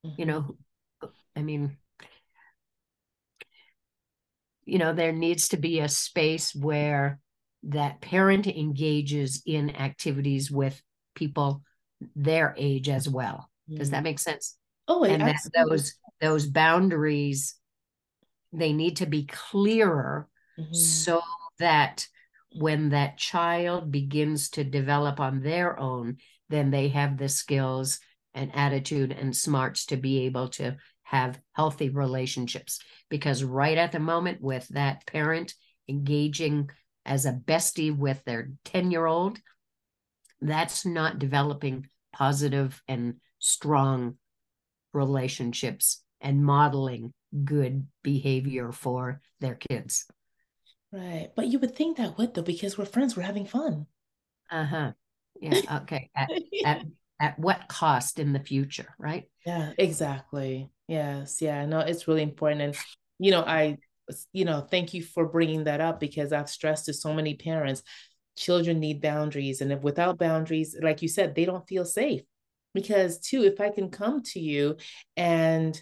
Mm-hmm. 0.05 0.21
You 0.21 0.25
know, 0.25 0.55
I 1.35 1.41
mean, 1.43 1.77
you 4.65 4.79
know, 4.79 4.93
there 4.93 5.13
needs 5.13 5.49
to 5.49 5.57
be 5.57 5.79
a 5.79 5.89
space 5.89 6.55
where 6.55 7.19
that 7.63 8.01
parent 8.01 8.47
engages 8.47 9.41
in 9.45 9.75
activities 9.75 10.49
with 10.51 10.81
people 11.15 11.61
their 12.15 12.53
age 12.57 12.89
as 12.89 13.07
well. 13.07 13.49
Mm-hmm. 13.69 13.79
Does 13.79 13.89
that 13.91 13.97
mm-hmm. 13.97 14.03
make 14.03 14.19
sense? 14.19 14.57
Oh, 14.87 15.03
and 15.03 15.21
that 15.21 15.37
those 15.53 15.93
those 16.21 16.47
boundaries 16.47 17.55
they 18.53 18.71
need 18.71 18.97
to 18.97 19.05
be 19.05 19.25
clearer 19.25 20.27
mm-hmm. 20.57 20.73
so 20.73 21.21
that 21.59 22.07
when 22.53 22.89
that 22.89 23.17
child 23.17 23.91
begins 23.91 24.49
to 24.51 24.63
develop 24.63 25.19
on 25.19 25.41
their 25.41 25.79
own, 25.79 26.17
then 26.49 26.71
they 26.71 26.89
have 26.89 27.17
the 27.17 27.29
skills 27.29 27.99
and 28.33 28.55
attitude 28.55 29.12
and 29.12 29.36
smarts 29.36 29.86
to 29.88 29.97
be 29.97 30.25
able 30.25 30.47
to 30.47 30.77
have 31.03 31.39
healthy 31.53 31.89
relationships. 31.89 32.79
Because 33.10 33.43
right 33.43 33.77
at 33.77 33.91
the 33.91 33.99
moment, 33.99 34.41
with 34.41 34.67
that 34.69 35.05
parent 35.07 35.53
engaging 35.88 36.69
as 37.05 37.25
a 37.25 37.31
bestie 37.31 37.95
with 37.95 38.23
their 38.25 38.51
10 38.65 38.91
year 38.91 39.05
old, 39.05 39.39
that's 40.41 40.86
not 40.86 41.19
developing 41.19 41.88
positive 42.13 42.81
and 42.88 43.15
strong 43.39 44.15
relationships 44.93 46.03
and 46.21 46.43
modeling 46.43 47.13
good 47.43 47.88
behavior 48.03 48.71
for 48.71 49.21
their 49.39 49.55
kids. 49.55 50.05
Right. 50.91 51.32
But 51.36 51.47
you 51.47 51.60
would 51.60 51.76
think 51.76 51.97
that 51.97 52.17
would 52.17 52.34
though, 52.34 52.41
because 52.41 52.78
we're 52.78 52.86
friends, 52.86 53.15
we're 53.15 53.23
having 53.23 53.45
fun. 53.45 53.88
Uh-huh. 54.52 54.91
Yeah. 55.39 55.62
Okay. 55.84 56.10
At, 56.15 56.32
at 56.65 56.86
at 57.19 57.39
what 57.39 57.67
cost 57.67 58.19
in 58.19 58.32
the 58.32 58.39
future, 58.39 58.93
right? 59.00 59.26
Yeah, 59.45 59.73
exactly. 59.78 60.69
Yes. 60.88 61.41
Yeah. 61.41 61.65
No, 61.65 61.80
it's 61.80 62.08
really 62.08 62.21
important. 62.21 62.62
And 62.62 62.76
you 63.19 63.32
know, 63.32 63.41
I 63.41 63.78
you 64.32 64.45
know, 64.45 64.62
thank 64.62 64.93
you 64.93 65.04
for 65.04 65.26
bringing 65.26 65.65
that 65.65 65.82
up 65.82 66.00
because 66.00 66.32
I've 66.32 66.50
stressed 66.50 66.86
to 66.86 66.93
so 66.93 67.13
many 67.13 67.36
parents 67.36 67.84
children 68.38 68.80
need 68.80 69.02
boundaries 69.02 69.62
and 69.62 69.71
if 69.71 69.82
without 69.82 70.19
boundaries 70.19 70.76
like 70.82 71.02
you 71.02 71.08
said 71.08 71.34
they 71.34 71.43
don't 71.43 71.67
feel 71.67 71.84
safe 71.84 72.21
because 72.73 73.19
too 73.19 73.43
if 73.43 73.60
i 73.60 73.69
can 73.69 73.89
come 73.89 74.21
to 74.21 74.39
you 74.39 74.78
and 75.17 75.82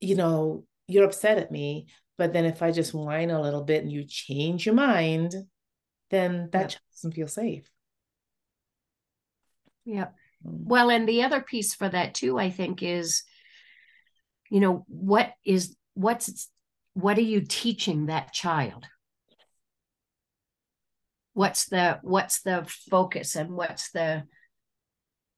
you 0.00 0.14
know 0.14 0.64
you're 0.86 1.06
upset 1.06 1.38
at 1.38 1.50
me 1.50 1.86
but 2.16 2.32
then 2.32 2.44
if 2.44 2.62
I 2.62 2.70
just 2.70 2.94
whine 2.94 3.30
a 3.30 3.40
little 3.40 3.62
bit 3.62 3.82
and 3.82 3.92
you 3.92 4.04
change 4.04 4.66
your 4.66 4.74
mind, 4.74 5.34
then 6.10 6.48
that 6.52 6.72
yep. 6.72 6.80
doesn't 6.92 7.12
feel 7.12 7.28
safe. 7.28 7.68
Yeah. 9.84 10.08
Mm. 10.46 10.64
Well, 10.64 10.90
and 10.90 11.08
the 11.08 11.22
other 11.22 11.40
piece 11.40 11.74
for 11.74 11.88
that 11.88 12.14
too, 12.14 12.38
I 12.38 12.50
think, 12.50 12.82
is, 12.82 13.22
you 14.50 14.60
know, 14.60 14.84
what 14.88 15.32
is 15.44 15.76
what's 15.94 16.48
what 16.94 17.18
are 17.18 17.22
you 17.22 17.40
teaching 17.40 18.06
that 18.06 18.32
child? 18.32 18.86
What's 21.32 21.66
the 21.66 21.98
what's 22.02 22.42
the 22.42 22.64
focus 22.90 23.34
and 23.34 23.50
what's 23.50 23.90
the 23.90 24.24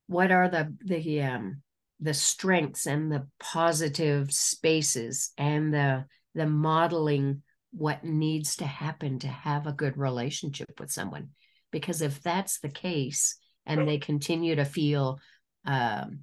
what 0.08 0.30
are 0.30 0.48
the 0.48 0.74
the 0.84 1.22
um 1.22 1.62
the 2.00 2.12
strengths 2.12 2.86
and 2.86 3.10
the 3.10 3.26
positive 3.40 4.30
spaces 4.30 5.32
and 5.38 5.72
the 5.72 6.04
the 6.36 6.46
modeling 6.46 7.42
what 7.72 8.04
needs 8.04 8.56
to 8.56 8.66
happen 8.66 9.18
to 9.18 9.28
have 9.28 9.66
a 9.66 9.72
good 9.72 9.96
relationship 9.96 10.78
with 10.78 10.90
someone. 10.90 11.30
Because 11.72 12.02
if 12.02 12.22
that's 12.22 12.60
the 12.60 12.68
case 12.68 13.36
and 13.64 13.88
they 13.88 13.98
continue 13.98 14.54
to 14.54 14.64
feel 14.64 15.18
um, 15.66 16.20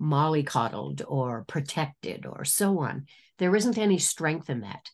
mollycoddled 0.00 1.02
or 1.06 1.44
protected 1.46 2.24
or 2.24 2.44
so 2.44 2.78
on, 2.78 3.06
there 3.38 3.54
isn't 3.54 3.78
any 3.78 3.98
strength 3.98 4.48
in 4.48 4.60
that. 4.60 4.90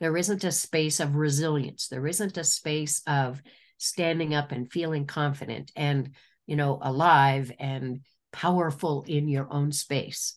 There 0.00 0.16
isn't 0.16 0.44
a 0.44 0.52
space 0.52 1.00
of 1.00 1.16
resilience. 1.16 1.88
There 1.88 2.06
isn't 2.06 2.36
a 2.36 2.44
space 2.44 3.00
of 3.06 3.40
standing 3.78 4.34
up 4.34 4.52
and 4.52 4.70
feeling 4.70 5.06
confident 5.06 5.72
and, 5.74 6.10
you 6.46 6.56
know, 6.56 6.78
alive 6.82 7.50
and 7.58 8.00
powerful 8.32 9.04
in 9.06 9.28
your 9.28 9.46
own 9.50 9.72
space. 9.72 10.36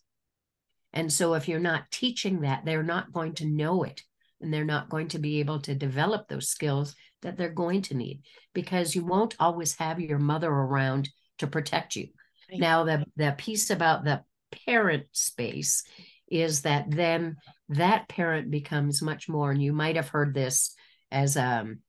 And 0.94 1.12
so, 1.12 1.34
if 1.34 1.48
you're 1.48 1.60
not 1.60 1.92
teaching 1.92 2.42
that, 2.42 2.66
they're 2.66 2.84
not 2.84 3.14
going 3.14 3.34
to 3.36 3.46
know 3.46 3.84
it 3.84 4.02
and 4.42 4.54
they're 4.54 4.66
not 4.66 4.90
going 4.90 5.08
to 5.10 5.20
be 5.20 5.40
able 5.40 5.60
to 5.62 5.76
develop 5.76 6.28
those 6.28 6.50
skills 6.50 6.96
that 7.22 7.38
they're 7.38 7.50
going 7.50 7.82
to 7.84 7.96
need 7.96 8.22
because 8.54 8.96
you 8.96 9.06
won't 9.06 9.36
always 9.40 9.76
have 9.78 10.00
your 10.00 10.20
mother 10.20 10.50
around 10.50 11.10
to 11.40 11.48
protect 11.48 11.96
you. 11.96 12.08
Right. 12.50 12.60
Now, 12.60 12.84
the, 12.84 13.06
the 13.18 13.36
piece 13.38 13.70
about 13.70 14.04
the 14.04 14.24
parent 14.66 15.06
space 15.12 15.84
is 16.28 16.62
that 16.62 16.86
then 16.90 17.38
that 17.70 18.08
parent 18.08 18.50
becomes 18.50 19.02
much 19.02 19.28
more, 19.28 19.52
and 19.52 19.62
you 19.62 19.74
might 19.74 19.96
have 19.96 20.10
heard 20.10 20.34
this 20.34 20.76
as 21.12 21.36
um 21.38 21.80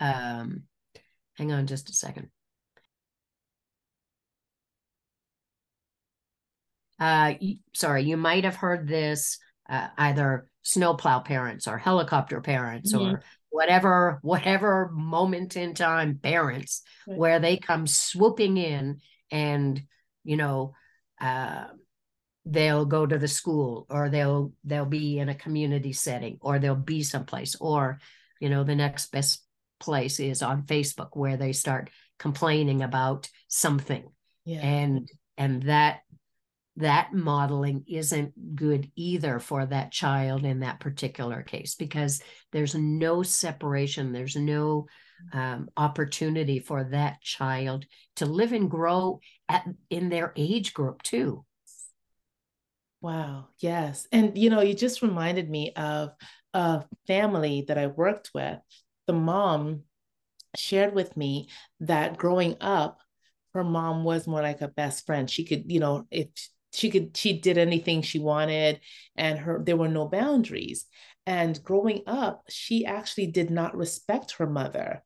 um 0.00 0.64
hang 1.34 1.52
on 1.52 1.66
just 1.66 1.90
a 1.90 1.92
second. 1.92 2.28
Uh, 7.00 7.34
sorry, 7.72 8.04
you 8.04 8.16
might 8.16 8.44
have 8.44 8.56
heard 8.56 8.86
this 8.86 9.38
uh, 9.68 9.88
either 9.96 10.50
snowplow 10.62 11.20
parents 11.20 11.66
or 11.66 11.78
helicopter 11.78 12.40
parents 12.40 12.92
mm-hmm. 12.92 13.14
or 13.14 13.22
whatever 13.48 14.18
whatever 14.22 14.90
moment 14.92 15.56
in 15.56 15.74
time 15.74 16.18
parents 16.22 16.82
right. 17.08 17.18
where 17.18 17.40
they 17.40 17.56
come 17.56 17.86
swooping 17.86 18.56
in 18.56 19.00
and 19.30 19.82
you 20.22 20.36
know 20.36 20.74
uh, 21.20 21.64
they'll 22.44 22.84
go 22.84 23.06
to 23.06 23.18
the 23.18 23.28
school 23.28 23.86
or 23.90 24.08
they'll 24.08 24.52
they'll 24.64 24.84
be 24.84 25.18
in 25.18 25.28
a 25.28 25.34
community 25.34 25.92
setting 25.92 26.38
or 26.40 26.58
they'll 26.58 26.74
be 26.74 27.02
someplace 27.02 27.56
or 27.60 27.98
you 28.38 28.48
know 28.48 28.64
the 28.64 28.76
next 28.76 29.10
best 29.12 29.42
place 29.78 30.20
is 30.20 30.42
on 30.42 30.62
facebook 30.62 31.10
where 31.14 31.36
they 31.36 31.52
start 31.52 31.90
complaining 32.18 32.82
about 32.82 33.28
something 33.48 34.04
yeah. 34.44 34.60
and 34.60 35.08
and 35.36 35.62
that 35.64 36.00
that 36.80 37.12
modeling 37.12 37.84
isn't 37.88 38.56
good 38.56 38.90
either 38.96 39.38
for 39.38 39.66
that 39.66 39.92
child 39.92 40.44
in 40.44 40.60
that 40.60 40.80
particular 40.80 41.42
case 41.42 41.74
because 41.74 42.22
there's 42.52 42.74
no 42.74 43.22
separation 43.22 44.12
there's 44.12 44.36
no 44.36 44.86
um, 45.32 45.68
opportunity 45.76 46.58
for 46.58 46.84
that 46.84 47.20
child 47.20 47.86
to 48.16 48.26
live 48.26 48.52
and 48.52 48.70
grow 48.70 49.20
at 49.48 49.66
in 49.88 50.08
their 50.08 50.32
age 50.36 50.74
group 50.74 51.02
too. 51.02 51.44
Wow. 53.00 53.48
Yes. 53.58 54.06
And 54.12 54.36
you 54.36 54.50
know 54.50 54.60
you 54.60 54.74
just 54.74 55.02
reminded 55.02 55.48
me 55.48 55.72
of 55.74 56.10
a 56.52 56.84
family 57.06 57.64
that 57.68 57.78
i 57.78 57.86
worked 57.86 58.30
with. 58.34 58.58
The 59.06 59.12
mom 59.12 59.82
shared 60.56 60.94
with 60.94 61.16
me 61.16 61.48
that 61.80 62.18
growing 62.18 62.56
up 62.60 62.98
her 63.54 63.64
mom 63.64 64.04
was 64.04 64.26
more 64.26 64.42
like 64.42 64.60
a 64.60 64.68
best 64.68 65.06
friend. 65.06 65.30
She 65.30 65.44
could 65.44 65.70
you 65.70 65.80
know 65.80 66.06
if 66.10 66.28
she 66.72 66.90
could 66.90 67.16
she 67.16 67.38
did 67.38 67.58
anything 67.58 68.02
she 68.02 68.18
wanted 68.18 68.80
and 69.16 69.38
her 69.38 69.62
there 69.64 69.76
were 69.76 69.88
no 69.88 70.06
boundaries. 70.08 70.86
And 71.26 71.62
growing 71.62 72.02
up 72.06 72.44
she 72.48 72.84
actually 72.84 73.26
did 73.28 73.50
not 73.50 73.76
respect 73.76 74.32
her 74.32 74.46
mother. 74.46 75.02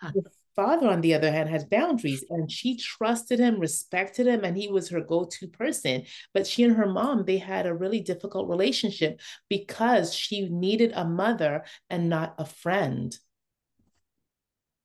Huh. 0.00 0.12
the 0.14 0.22
father 0.54 0.88
on 0.88 1.00
the 1.00 1.14
other 1.14 1.32
hand 1.32 1.48
had 1.48 1.68
boundaries 1.68 2.24
and 2.30 2.50
she 2.50 2.76
trusted 2.76 3.40
him 3.40 3.58
respected 3.58 4.26
him 4.26 4.44
and 4.44 4.56
he 4.56 4.68
was 4.68 4.88
her 4.90 5.00
go-to 5.00 5.48
person. 5.48 6.04
But 6.32 6.46
she 6.46 6.62
and 6.64 6.76
her 6.76 6.86
mom 6.86 7.24
they 7.24 7.38
had 7.38 7.66
a 7.66 7.74
really 7.74 8.00
difficult 8.00 8.48
relationship 8.48 9.20
because 9.48 10.14
she 10.14 10.48
needed 10.48 10.92
a 10.94 11.04
mother 11.04 11.64
and 11.88 12.08
not 12.08 12.34
a 12.38 12.44
friend. 12.44 13.16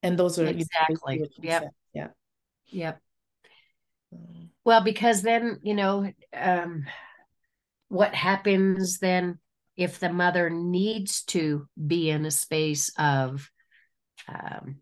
And 0.02 0.20
those 0.20 0.38
are 0.38 0.46
exactly. 0.46 1.16
you 1.16 1.20
know, 1.22 1.28
yep. 1.42 1.64
yeah. 1.94 2.08
Yep 2.68 3.02
mm. 4.16 4.45
Well, 4.66 4.82
because 4.82 5.22
then, 5.22 5.60
you 5.62 5.76
know, 5.76 6.12
um, 6.34 6.86
what 7.88 8.14
happens 8.14 8.98
then 8.98 9.40
if 9.78 10.00
the 10.00 10.12
mother 10.12 10.50
needs 10.50 11.24
to 11.24 11.68
be 11.88 12.10
in 12.10 12.26
a 12.26 12.32
space 12.32 12.92
of 12.98 13.50
um, 14.28 14.78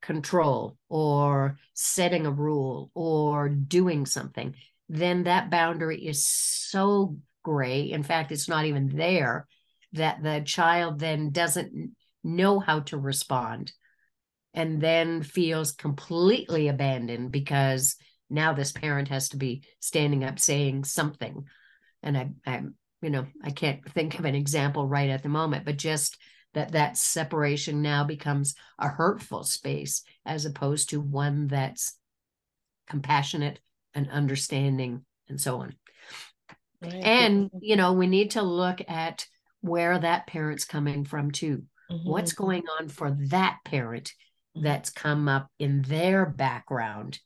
control 0.00 0.76
or 0.88 1.58
setting 1.72 2.26
a 2.26 2.30
rule 2.30 2.90
or 2.94 3.48
doing 3.48 4.06
something, 4.06 4.54
then 4.88 5.24
that 5.24 5.50
boundary 5.50 6.06
is 6.06 6.24
so 6.24 7.16
gray. 7.42 7.90
In 7.90 8.02
fact, 8.02 8.32
it's 8.32 8.48
not 8.48 8.66
even 8.66 8.94
there 8.94 9.48
that 9.94 10.22
the 10.22 10.42
child 10.44 10.98
then 10.98 11.30
doesn't 11.30 11.96
know 12.22 12.60
how 12.60 12.80
to 12.80 12.98
respond 12.98 13.72
and 14.52 14.80
then 14.80 15.22
feels 15.22 15.72
completely 15.72 16.68
abandoned 16.68 17.32
because 17.32 17.96
now 18.30 18.52
this 18.52 18.72
parent 18.72 19.08
has 19.08 19.28
to 19.30 19.36
be 19.36 19.62
standing 19.80 20.24
up 20.24 20.38
saying 20.38 20.84
something 20.84 21.44
and 22.02 22.16
i 22.16 22.30
i 22.46 22.62
you 23.02 23.10
know 23.10 23.26
i 23.42 23.50
can't 23.50 23.88
think 23.90 24.18
of 24.18 24.24
an 24.24 24.34
example 24.34 24.86
right 24.86 25.10
at 25.10 25.22
the 25.22 25.28
moment 25.28 25.64
but 25.64 25.76
just 25.76 26.16
that 26.54 26.72
that 26.72 26.96
separation 26.96 27.82
now 27.82 28.04
becomes 28.04 28.54
a 28.78 28.88
hurtful 28.88 29.44
space 29.44 30.02
as 30.24 30.46
opposed 30.46 30.90
to 30.90 31.00
one 31.00 31.48
that's 31.48 31.98
compassionate 32.88 33.60
and 33.94 34.10
understanding 34.10 35.04
and 35.28 35.40
so 35.40 35.58
on 35.58 35.74
right. 36.82 36.94
and 36.94 37.50
you 37.60 37.76
know 37.76 37.92
we 37.92 38.06
need 38.06 38.32
to 38.32 38.42
look 38.42 38.80
at 38.88 39.26
where 39.60 39.98
that 39.98 40.26
parent's 40.26 40.64
coming 40.64 41.04
from 41.04 41.30
too 41.30 41.62
mm-hmm. 41.90 42.08
what's 42.08 42.32
going 42.32 42.62
on 42.80 42.88
for 42.88 43.16
that 43.28 43.58
parent 43.64 44.12
mm-hmm. 44.56 44.64
that's 44.64 44.90
come 44.90 45.28
up 45.28 45.48
in 45.58 45.82
their 45.82 46.26
background 46.26 47.18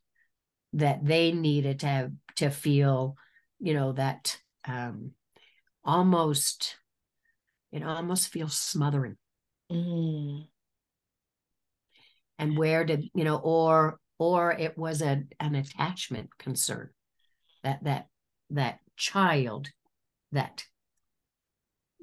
that 0.75 1.05
they 1.05 1.33
needed 1.33 1.81
to 1.81 1.87
have 1.87 2.13
to 2.37 2.51
feel 2.51 3.17
you 3.59 3.75
know 3.75 3.93
that 3.93 4.39
um 4.67 5.13
almost 5.85 6.77
it 7.73 7.83
almost 7.83 8.29
feels 8.29 8.57
smothering 8.57 9.17
mm. 9.71 10.47
and 12.39 12.57
where 12.57 12.85
did 12.85 13.09
you 13.15 13.25
know 13.25 13.37
or 13.37 13.99
or 14.19 14.53
it 14.53 14.77
was 14.77 15.03
a 15.03 15.23
an 15.41 15.55
attachment 15.55 16.29
concern 16.39 16.91
that 17.63 17.83
that 17.85 18.07
that 18.51 18.79
child 18.97 19.69
that 20.33 20.65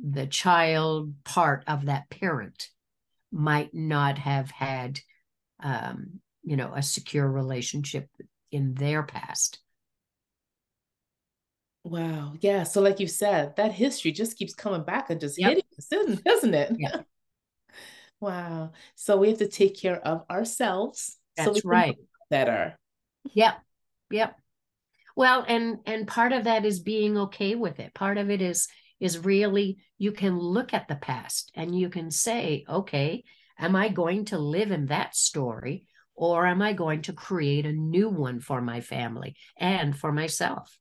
the 0.03 0.27
child 0.27 1.13
part 1.23 1.63
of 1.67 1.85
that 1.85 2.09
parent 2.09 2.69
might 3.31 3.73
not 3.73 4.17
have 4.17 4.51
had 4.51 4.99
um, 5.63 6.19
you 6.43 6.55
know 6.55 6.73
a 6.73 6.81
secure 6.81 7.29
relationship 7.29 8.09
in 8.51 8.73
their 8.75 9.03
past. 9.03 9.59
Wow. 11.83 12.33
Yeah. 12.41 12.63
So, 12.63 12.81
like 12.81 12.99
you 12.99 13.07
said, 13.07 13.55
that 13.57 13.71
history 13.71 14.11
just 14.11 14.37
keeps 14.37 14.55
coming 14.55 14.83
back 14.83 15.11
and 15.11 15.21
just 15.21 15.39
yep. 15.39 15.49
hitting 15.49 15.63
us, 15.77 16.21
doesn't 16.23 16.53
it? 16.53 16.75
Yeah. 16.79 17.01
wow. 18.19 18.71
So 18.95 19.17
we 19.17 19.29
have 19.29 19.37
to 19.37 19.47
take 19.47 19.79
care 19.79 19.99
of 19.99 20.25
ourselves. 20.29 21.17
That's 21.37 21.61
so 21.61 21.69
right. 21.69 21.95
Better. 22.31 22.75
Yep. 23.33 23.61
Yep. 24.09 24.35
Well, 25.15 25.45
and 25.47 25.77
and 25.85 26.07
part 26.07 26.33
of 26.33 26.45
that 26.45 26.65
is 26.65 26.79
being 26.79 27.17
okay 27.17 27.55
with 27.55 27.79
it. 27.79 27.93
Part 27.93 28.17
of 28.17 28.31
it 28.31 28.41
is 28.41 28.67
is 28.99 29.19
really 29.19 29.77
you 29.97 30.11
can 30.11 30.39
look 30.39 30.73
at 30.73 30.87
the 30.87 30.95
past 30.95 31.51
and 31.53 31.77
you 31.77 31.89
can 31.89 32.09
say, 32.09 32.65
okay, 32.67 33.23
am 33.59 33.75
I 33.75 33.89
going 33.89 34.25
to 34.25 34.37
live 34.37 34.71
in 34.71 34.87
that 34.87 35.15
story 35.15 35.85
or 36.15 36.45
am 36.45 36.61
I 36.61 36.73
going 36.73 37.01
to 37.03 37.13
create 37.13 37.65
a 37.65 37.71
new 37.71 38.09
one 38.09 38.39
for 38.39 38.61
my 38.61 38.81
family 38.81 39.35
and 39.57 39.97
for 39.97 40.11
myself? 40.11 40.77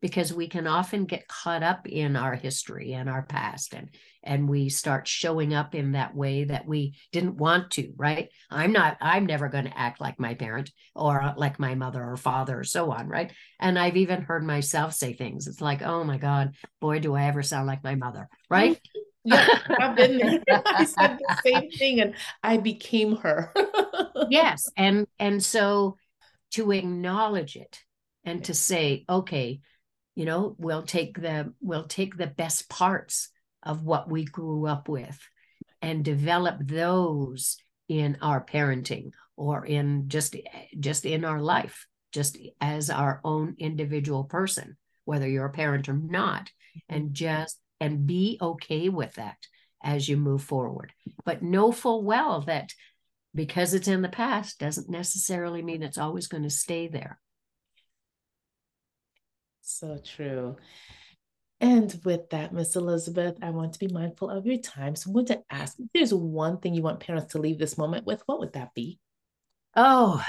Because 0.00 0.32
we 0.32 0.48
can 0.48 0.66
often 0.66 1.04
get 1.04 1.28
caught 1.28 1.62
up 1.62 1.86
in 1.86 2.16
our 2.16 2.34
history 2.34 2.92
and 2.92 3.08
our 3.08 3.22
past, 3.22 3.72
and 3.72 3.88
and 4.24 4.48
we 4.48 4.68
start 4.68 5.06
showing 5.06 5.54
up 5.54 5.76
in 5.76 5.92
that 5.92 6.14
way 6.14 6.42
that 6.42 6.66
we 6.66 6.94
didn't 7.12 7.36
want 7.36 7.70
to. 7.72 7.92
Right? 7.96 8.28
I'm 8.50 8.72
not. 8.72 8.96
I'm 9.00 9.26
never 9.26 9.48
going 9.48 9.66
to 9.66 9.78
act 9.78 10.00
like 10.00 10.18
my 10.18 10.34
parent 10.34 10.72
or 10.96 11.22
uh, 11.22 11.34
like 11.36 11.60
my 11.60 11.76
mother 11.76 12.02
or 12.02 12.16
father 12.16 12.58
or 12.58 12.64
so 12.64 12.90
on. 12.90 13.06
Right? 13.06 13.32
And 13.60 13.78
I've 13.78 13.96
even 13.96 14.22
heard 14.22 14.44
myself 14.44 14.92
say 14.92 15.12
things. 15.12 15.46
It's 15.46 15.60
like, 15.60 15.82
oh 15.82 16.02
my 16.02 16.18
God, 16.18 16.56
boy, 16.80 16.98
do 16.98 17.14
I 17.14 17.26
ever 17.26 17.44
sound 17.44 17.68
like 17.68 17.84
my 17.84 17.94
mother. 17.94 18.28
Right? 18.50 18.72
Mm-hmm. 18.72 19.01
Yeah, 19.24 19.46
I've 19.80 19.96
been 19.96 20.18
there. 20.18 20.42
I 20.66 20.84
said 20.84 21.18
the 21.18 21.40
same 21.44 21.70
thing 21.70 22.00
and 22.00 22.14
I 22.42 22.56
became 22.56 23.16
her. 23.16 23.52
yes. 24.30 24.68
And 24.76 25.06
and 25.18 25.42
so 25.42 25.96
to 26.52 26.72
acknowledge 26.72 27.56
it 27.56 27.80
and 28.24 28.44
to 28.44 28.54
say, 28.54 29.04
okay, 29.08 29.60
you 30.14 30.24
know, 30.24 30.54
we'll 30.58 30.82
take 30.82 31.20
the 31.20 31.52
we'll 31.60 31.86
take 31.86 32.16
the 32.16 32.26
best 32.26 32.68
parts 32.68 33.28
of 33.62 33.82
what 33.82 34.10
we 34.10 34.24
grew 34.24 34.66
up 34.66 34.88
with 34.88 35.18
and 35.80 36.04
develop 36.04 36.56
those 36.60 37.56
in 37.88 38.16
our 38.20 38.44
parenting 38.44 39.12
or 39.36 39.64
in 39.64 40.08
just 40.08 40.36
just 40.78 41.04
in 41.04 41.24
our 41.24 41.40
life 41.40 41.86
just 42.12 42.38
as 42.60 42.90
our 42.90 43.20
own 43.24 43.54
individual 43.58 44.24
person 44.24 44.76
whether 45.04 45.28
you're 45.28 45.46
a 45.46 45.52
parent 45.52 45.88
or 45.88 45.94
not 45.94 46.50
and 46.88 47.12
just 47.12 47.58
and 47.82 48.06
be 48.06 48.38
okay 48.40 48.88
with 48.88 49.14
that 49.14 49.38
as 49.82 50.08
you 50.08 50.16
move 50.16 50.40
forward. 50.40 50.92
But 51.24 51.42
know 51.42 51.72
full 51.72 52.04
well 52.04 52.42
that 52.42 52.72
because 53.34 53.74
it's 53.74 53.88
in 53.88 54.02
the 54.02 54.08
past 54.08 54.60
doesn't 54.60 54.88
necessarily 54.88 55.62
mean 55.62 55.82
it's 55.82 55.98
always 55.98 56.28
going 56.28 56.44
to 56.44 56.50
stay 56.50 56.86
there. 56.86 57.18
So 59.62 59.98
true. 59.98 60.58
And 61.60 61.92
with 62.04 62.30
that, 62.30 62.52
Miss 62.52 62.76
Elizabeth, 62.76 63.38
I 63.42 63.50
want 63.50 63.72
to 63.72 63.80
be 63.80 63.92
mindful 63.92 64.30
of 64.30 64.46
your 64.46 64.58
time. 64.58 64.94
So 64.94 65.10
I 65.10 65.14
want 65.14 65.28
to 65.28 65.42
ask 65.50 65.76
if 65.80 65.86
there's 65.92 66.14
one 66.14 66.58
thing 66.58 66.74
you 66.74 66.82
want 66.82 67.00
parents 67.00 67.32
to 67.32 67.40
leave 67.40 67.58
this 67.58 67.76
moment 67.76 68.06
with, 68.06 68.22
what 68.26 68.38
would 68.38 68.52
that 68.52 68.74
be? 68.74 69.00
Oh, 69.74 70.24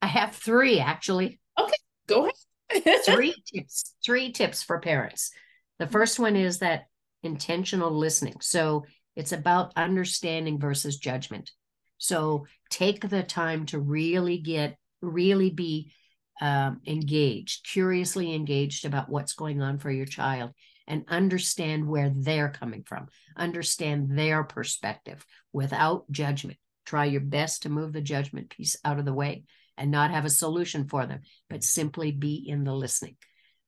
I 0.00 0.06
have 0.06 0.34
three 0.34 0.80
actually. 0.80 1.38
Okay, 1.60 1.76
go 2.06 2.30
ahead. 2.70 3.04
three 3.04 3.34
tips, 3.54 3.94
three 4.02 4.32
tips 4.32 4.62
for 4.62 4.80
parents. 4.80 5.32
The 5.78 5.86
first 5.86 6.18
one 6.18 6.36
is 6.36 6.58
that 6.58 6.86
intentional 7.22 7.90
listening. 7.90 8.36
So 8.40 8.84
it's 9.14 9.32
about 9.32 9.72
understanding 9.76 10.58
versus 10.58 10.98
judgment. 10.98 11.50
So 11.98 12.46
take 12.70 13.08
the 13.08 13.22
time 13.22 13.66
to 13.66 13.78
really 13.78 14.38
get, 14.38 14.76
really 15.00 15.50
be 15.50 15.92
um, 16.40 16.80
engaged, 16.86 17.66
curiously 17.66 18.34
engaged 18.34 18.84
about 18.84 19.08
what's 19.08 19.32
going 19.32 19.62
on 19.62 19.78
for 19.78 19.90
your 19.90 20.06
child 20.06 20.52
and 20.86 21.04
understand 21.08 21.86
where 21.86 22.12
they're 22.14 22.50
coming 22.50 22.84
from, 22.84 23.08
understand 23.36 24.16
their 24.16 24.44
perspective 24.44 25.24
without 25.52 26.10
judgment. 26.10 26.58
Try 26.84 27.06
your 27.06 27.22
best 27.22 27.62
to 27.62 27.68
move 27.68 27.92
the 27.92 28.00
judgment 28.00 28.50
piece 28.50 28.76
out 28.84 28.98
of 28.98 29.04
the 29.04 29.14
way 29.14 29.44
and 29.76 29.90
not 29.90 30.10
have 30.10 30.24
a 30.24 30.30
solution 30.30 30.86
for 30.88 31.06
them, 31.06 31.20
but 31.50 31.64
simply 31.64 32.12
be 32.12 32.44
in 32.46 32.64
the 32.64 32.74
listening. 32.74 33.16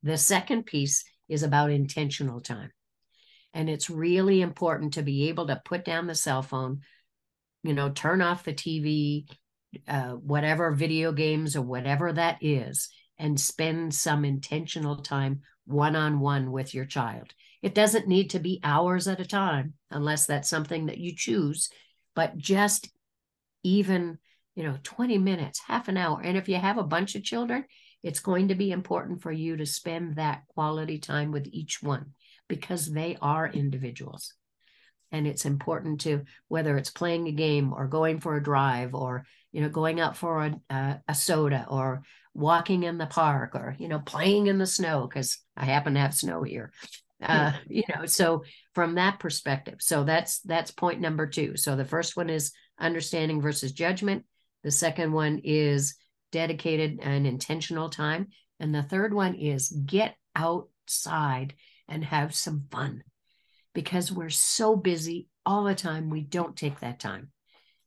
The 0.02 0.16
second 0.16 0.66
piece 0.66 1.04
is 1.28 1.42
about 1.42 1.70
intentional 1.70 2.40
time. 2.40 2.72
And 3.54 3.68
it's 3.68 3.90
really 3.90 4.40
important 4.40 4.94
to 4.94 5.02
be 5.02 5.28
able 5.28 5.46
to 5.46 5.62
put 5.64 5.84
down 5.84 6.06
the 6.06 6.14
cell 6.14 6.42
phone, 6.42 6.80
you 7.62 7.74
know, 7.74 7.90
turn 7.90 8.20
off 8.20 8.44
the 8.44 8.52
TV, 8.52 9.26
uh, 9.86 10.12
whatever 10.12 10.72
video 10.72 11.12
games 11.12 11.56
or 11.56 11.62
whatever 11.62 12.12
that 12.12 12.38
is, 12.40 12.88
and 13.18 13.40
spend 13.40 13.94
some 13.94 14.24
intentional 14.24 14.96
time 14.96 15.40
one 15.66 15.96
on 15.96 16.20
one 16.20 16.50
with 16.50 16.74
your 16.74 16.84
child. 16.84 17.34
It 17.62 17.74
doesn't 17.74 18.06
need 18.06 18.30
to 18.30 18.38
be 18.38 18.60
hours 18.62 19.08
at 19.08 19.20
a 19.20 19.26
time, 19.26 19.74
unless 19.90 20.26
that's 20.26 20.48
something 20.48 20.86
that 20.86 20.98
you 20.98 21.14
choose, 21.14 21.68
but 22.14 22.38
just 22.38 22.90
even, 23.62 24.18
you 24.54 24.62
know, 24.62 24.78
20 24.82 25.18
minutes, 25.18 25.60
half 25.66 25.88
an 25.88 25.96
hour. 25.96 26.20
And 26.22 26.36
if 26.36 26.48
you 26.48 26.56
have 26.56 26.78
a 26.78 26.84
bunch 26.84 27.14
of 27.16 27.24
children, 27.24 27.64
it's 28.02 28.20
going 28.20 28.48
to 28.48 28.54
be 28.54 28.70
important 28.70 29.22
for 29.22 29.32
you 29.32 29.56
to 29.56 29.66
spend 29.66 30.16
that 30.16 30.42
quality 30.48 30.98
time 30.98 31.32
with 31.32 31.48
each 31.50 31.82
one 31.82 32.12
because 32.48 32.86
they 32.86 33.16
are 33.20 33.46
individuals. 33.48 34.34
And 35.10 35.26
it's 35.26 35.46
important 35.46 36.02
to, 36.02 36.24
whether 36.48 36.76
it's 36.76 36.90
playing 36.90 37.28
a 37.28 37.32
game 37.32 37.72
or 37.72 37.86
going 37.86 38.20
for 38.20 38.36
a 38.36 38.42
drive 38.42 38.94
or, 38.94 39.24
you 39.52 39.62
know, 39.62 39.68
going 39.68 40.00
out 40.00 40.16
for 40.16 40.44
a, 40.44 40.60
uh, 40.68 40.94
a 41.08 41.14
soda 41.14 41.66
or 41.68 42.02
walking 42.34 42.82
in 42.82 42.98
the 42.98 43.06
park 43.06 43.54
or, 43.54 43.74
you 43.78 43.88
know, 43.88 44.00
playing 44.00 44.46
in 44.46 44.58
the 44.58 44.66
snow, 44.66 45.06
because 45.08 45.38
I 45.56 45.64
happen 45.64 45.94
to 45.94 46.00
have 46.00 46.14
snow 46.14 46.42
here. 46.42 46.72
Uh, 47.20 47.52
you 47.66 47.82
know, 47.92 48.06
so 48.06 48.44
from 48.74 48.94
that 48.94 49.18
perspective, 49.18 49.76
so 49.80 50.04
that's 50.04 50.38
that's 50.40 50.70
point 50.70 51.00
number 51.00 51.26
two. 51.26 51.56
So 51.56 51.74
the 51.74 51.84
first 51.84 52.16
one 52.16 52.30
is 52.30 52.52
understanding 52.78 53.40
versus 53.40 53.72
judgment. 53.72 54.24
The 54.62 54.70
second 54.70 55.12
one 55.12 55.40
is 55.42 55.96
dedicated 56.32 57.00
and 57.02 57.26
intentional 57.26 57.88
time. 57.88 58.28
And 58.60 58.74
the 58.74 58.82
third 58.82 59.14
one 59.14 59.34
is 59.34 59.68
get 59.68 60.16
outside 60.34 61.54
and 61.88 62.04
have 62.04 62.34
some 62.34 62.66
fun 62.70 63.02
because 63.74 64.12
we're 64.12 64.30
so 64.30 64.76
busy 64.76 65.28
all 65.46 65.64
the 65.64 65.74
time. 65.74 66.10
We 66.10 66.22
don't 66.22 66.56
take 66.56 66.80
that 66.80 67.00
time. 67.00 67.30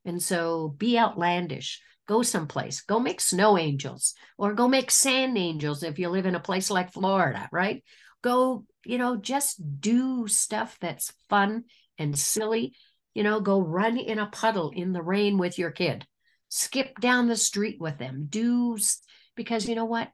And 0.05 0.21
so 0.21 0.69
be 0.69 0.97
outlandish. 0.97 1.81
Go 2.07 2.23
someplace. 2.23 2.81
Go 2.81 2.99
make 2.99 3.21
snow 3.21 3.57
angels 3.57 4.15
or 4.37 4.53
go 4.53 4.67
make 4.67 4.91
sand 4.91 5.37
angels 5.37 5.83
if 5.83 5.99
you 5.99 6.09
live 6.09 6.25
in 6.25 6.35
a 6.35 6.39
place 6.39 6.69
like 6.69 6.93
Florida, 6.93 7.47
right? 7.51 7.83
Go, 8.23 8.65
you 8.85 8.97
know, 8.97 9.15
just 9.15 9.61
do 9.79 10.27
stuff 10.27 10.77
that's 10.81 11.13
fun 11.29 11.65
and 11.97 12.17
silly. 12.17 12.73
You 13.13 13.23
know, 13.23 13.39
go 13.39 13.61
run 13.61 13.97
in 13.97 14.19
a 14.19 14.27
puddle 14.27 14.71
in 14.71 14.93
the 14.93 15.01
rain 15.01 15.37
with 15.37 15.59
your 15.59 15.71
kid 15.71 16.05
skip 16.51 16.99
down 16.99 17.27
the 17.27 17.37
street 17.37 17.77
with 17.79 17.97
them. 17.97 18.27
Do 18.29 18.77
because 19.35 19.67
you 19.67 19.73
know 19.73 19.85
what? 19.85 20.11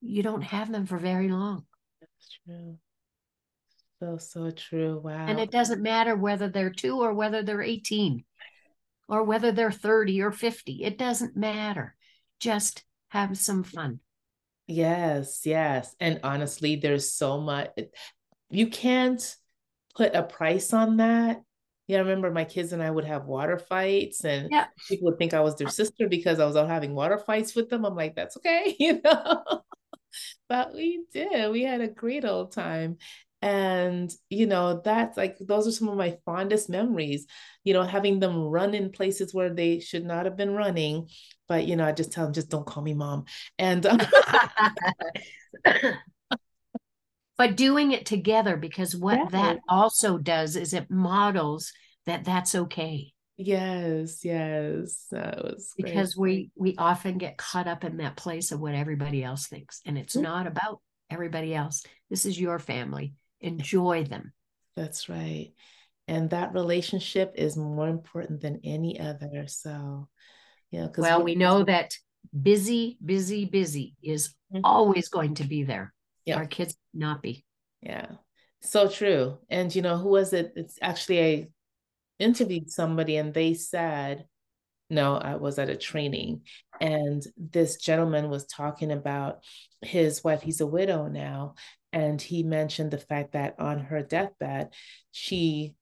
You 0.00 0.22
don't 0.22 0.42
have 0.42 0.70
them 0.70 0.86
for 0.86 0.96
very 0.96 1.28
long. 1.28 1.64
That's 2.00 2.38
true. 2.46 2.78
So 3.98 4.16
so 4.18 4.50
true. 4.50 5.00
Wow 5.02 5.26
and 5.26 5.38
it 5.38 5.50
doesn't 5.50 5.82
matter 5.82 6.16
whether 6.16 6.48
they're 6.48 6.70
two 6.70 7.02
or 7.02 7.12
whether 7.12 7.42
they're 7.42 7.62
18 7.62 8.24
or 9.08 9.24
whether 9.24 9.52
they're 9.52 9.72
30 9.72 10.22
or 10.22 10.32
50 10.32 10.84
it 10.84 10.96
doesn't 10.96 11.36
matter. 11.36 11.96
Just 12.38 12.84
have 13.08 13.36
some 13.36 13.64
fun. 13.64 13.98
Yes 14.68 15.40
yes. 15.44 15.94
And 15.98 16.20
honestly 16.22 16.76
there's 16.76 17.10
so 17.10 17.40
much 17.40 17.70
you 18.48 18.68
can't 18.68 19.36
put 19.96 20.14
a 20.14 20.22
price 20.22 20.72
on 20.72 20.98
that 20.98 21.42
yeah, 21.86 21.98
I 21.98 22.00
remember 22.00 22.30
my 22.30 22.44
kids 22.44 22.72
and 22.72 22.82
I 22.82 22.90
would 22.90 23.04
have 23.04 23.26
water 23.26 23.58
fights, 23.58 24.24
and 24.24 24.48
yeah. 24.50 24.66
people 24.88 25.06
would 25.06 25.18
think 25.18 25.34
I 25.34 25.40
was 25.40 25.56
their 25.56 25.68
sister 25.68 26.08
because 26.08 26.40
I 26.40 26.46
was 26.46 26.56
out 26.56 26.68
having 26.68 26.94
water 26.94 27.18
fights 27.18 27.54
with 27.54 27.68
them. 27.68 27.84
I'm 27.84 27.94
like, 27.96 28.14
that's 28.14 28.36
okay, 28.38 28.74
you 28.80 29.00
know. 29.04 29.42
but 30.48 30.74
we 30.74 31.04
did. 31.12 31.50
We 31.50 31.62
had 31.62 31.80
a 31.80 31.88
great 31.88 32.24
old 32.24 32.52
time. 32.52 32.98
And, 33.42 34.10
you 34.30 34.46
know, 34.46 34.80
that's 34.82 35.18
like, 35.18 35.36
those 35.38 35.68
are 35.68 35.72
some 35.72 35.88
of 35.88 35.98
my 35.98 36.16
fondest 36.24 36.70
memories, 36.70 37.26
you 37.62 37.74
know, 37.74 37.82
having 37.82 38.18
them 38.18 38.38
run 38.44 38.72
in 38.72 38.90
places 38.90 39.34
where 39.34 39.52
they 39.52 39.80
should 39.80 40.06
not 40.06 40.24
have 40.24 40.34
been 40.34 40.54
running. 40.54 41.10
But, 41.46 41.66
you 41.66 41.76
know, 41.76 41.84
I 41.84 41.92
just 41.92 42.10
tell 42.10 42.24
them, 42.24 42.32
just 42.32 42.48
don't 42.48 42.64
call 42.64 42.82
me 42.82 42.94
mom. 42.94 43.26
And, 43.58 43.84
um, 43.84 44.00
but 47.36 47.56
doing 47.56 47.92
it 47.92 48.06
together 48.06 48.56
because 48.56 48.94
what 48.94 49.18
yeah. 49.18 49.28
that 49.30 49.58
also 49.68 50.18
does 50.18 50.56
is 50.56 50.72
it 50.72 50.90
models 50.90 51.72
that 52.06 52.24
that's 52.24 52.54
okay. 52.54 53.12
Yes 53.36 54.24
yes. 54.24 55.06
That 55.10 55.42
was 55.42 55.72
because 55.76 56.16
we 56.16 56.50
we 56.54 56.76
often 56.78 57.18
get 57.18 57.36
caught 57.36 57.66
up 57.66 57.84
in 57.84 57.96
that 57.96 58.16
place 58.16 58.52
of 58.52 58.60
what 58.60 58.74
everybody 58.74 59.24
else 59.24 59.46
thinks 59.46 59.80
and 59.84 59.98
it's 59.98 60.14
mm-hmm. 60.14 60.24
not 60.24 60.46
about 60.46 60.80
everybody 61.10 61.54
else. 61.54 61.84
This 62.10 62.26
is 62.26 62.38
your 62.40 62.58
family. 62.58 63.14
Enjoy 63.40 64.04
them. 64.04 64.32
That's 64.76 65.08
right. 65.08 65.52
And 66.06 66.30
that 66.30 66.52
relationship 66.52 67.32
is 67.36 67.56
more 67.56 67.88
important 67.88 68.40
than 68.40 68.60
any 68.62 69.00
other 69.00 69.46
so 69.46 70.08
you 70.70 70.80
yeah 70.80 70.88
well 70.98 71.22
we 71.22 71.34
know 71.34 71.62
that 71.64 71.94
busy 72.42 72.98
busy 73.04 73.44
busy 73.44 73.94
is 74.02 74.28
mm-hmm. 74.52 74.64
always 74.64 75.08
going 75.08 75.34
to 75.34 75.44
be 75.44 75.62
there 75.62 75.93
yeah. 76.24 76.36
Our 76.36 76.46
kids 76.46 76.76
not 76.92 77.22
be. 77.22 77.44
Yeah. 77.82 78.06
So 78.62 78.88
true. 78.88 79.38
And 79.50 79.74
you 79.74 79.82
know, 79.82 79.98
who 79.98 80.08
was 80.08 80.32
it? 80.32 80.52
It's 80.56 80.78
actually 80.80 81.22
I 81.22 81.48
interviewed 82.18 82.70
somebody 82.70 83.16
and 83.16 83.34
they 83.34 83.54
said, 83.54 84.26
no, 84.90 85.16
I 85.16 85.36
was 85.36 85.58
at 85.58 85.70
a 85.70 85.76
training 85.76 86.42
and 86.80 87.22
this 87.36 87.76
gentleman 87.76 88.30
was 88.30 88.46
talking 88.46 88.90
about 88.90 89.40
his 89.82 90.22
wife. 90.22 90.42
He's 90.42 90.60
a 90.60 90.66
widow 90.66 91.08
now. 91.08 91.54
And 91.92 92.20
he 92.20 92.42
mentioned 92.42 92.90
the 92.90 92.98
fact 92.98 93.32
that 93.32 93.54
on 93.58 93.78
her 93.78 94.02
deathbed, 94.02 94.70
she 95.12 95.74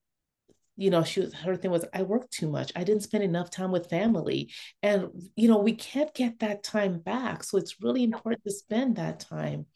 you 0.77 0.91
know 0.91 1.05
she 1.05 1.21
was 1.21 1.35
her 1.35 1.55
thing 1.55 1.71
was 1.71 1.85
i 1.93 2.03
worked 2.03 2.33
too 2.33 2.51
much 2.51 2.73
i 2.75 2.83
didn't 2.83 3.03
spend 3.03 3.23
enough 3.23 3.51
time 3.51 3.71
with 3.71 3.91
family 3.91 4.51
and 4.83 5.09
you 5.37 5.47
know 5.47 5.59
we 5.59 5.75
can't 5.75 6.15
get 6.15 6.39
that 6.39 6.63
time 6.63 6.99
back 6.99 7.45
so 7.45 7.59
it's 7.59 7.83
really 7.83 8.03
important 8.03 8.43
to 8.45 8.51
spend 8.51 8.97
that 8.97 9.21
time 9.21 9.67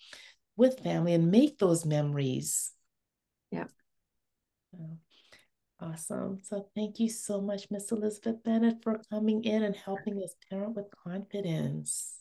with 0.57 0.81
family 0.81 1.15
and 1.15 1.31
make 1.31 1.59
those 1.59 1.85
memories. 1.85 2.73
Yeah. 3.51 3.67
Oh, 4.75 4.99
awesome. 5.81 6.39
So 6.43 6.69
thank 6.75 6.99
you 6.99 7.09
so 7.09 7.41
much, 7.41 7.71
Miss 7.71 7.93
Elizabeth 7.93 8.43
Bennett, 8.43 8.83
for 8.83 9.01
coming 9.11 9.45
in 9.45 9.63
and 9.63 9.77
helping 9.77 10.23
us 10.23 10.35
parent 10.51 10.75
with 10.75 10.87
confidence. 11.05 12.21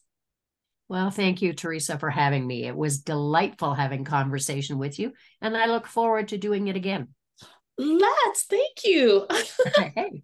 Well, 0.88 1.10
thank 1.10 1.42
you, 1.42 1.54
Theresa, 1.54 1.98
for 1.98 2.12
having 2.12 2.46
me. 2.46 2.66
It 2.66 2.76
was 2.76 3.00
delightful 3.00 3.74
having 3.74 4.04
conversation 4.04 4.78
with 4.78 5.00
you, 5.00 5.14
and 5.42 5.58
I 5.58 5.66
look 5.66 5.88
forward 5.88 6.28
to 6.28 6.38
doing 6.38 6.68
it 6.68 6.76
again. 6.76 7.10
Let's. 7.78 8.44
Thank 8.44 8.84
you. 8.84 9.28
hey. 9.96 10.22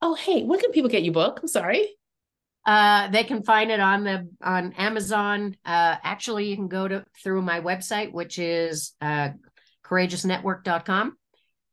Oh, 0.00 0.14
hey, 0.14 0.42
where 0.42 0.58
can 0.58 0.72
people 0.72 0.90
get 0.90 1.04
your 1.04 1.14
book? 1.14 1.38
I'm 1.40 1.48
sorry. 1.48 1.88
Uh, 2.64 3.08
they 3.08 3.24
can 3.24 3.42
find 3.42 3.70
it 3.70 3.80
on 3.80 4.04
the 4.04 4.28
on 4.40 4.72
Amazon. 4.74 5.56
Uh, 5.64 5.96
actually, 6.02 6.48
you 6.48 6.56
can 6.56 6.68
go 6.68 6.86
to 6.86 7.04
through 7.22 7.42
my 7.42 7.60
website, 7.60 8.12
which 8.12 8.38
is 8.38 8.94
uh, 9.00 9.30
courageousnetwork.com. 9.84 11.16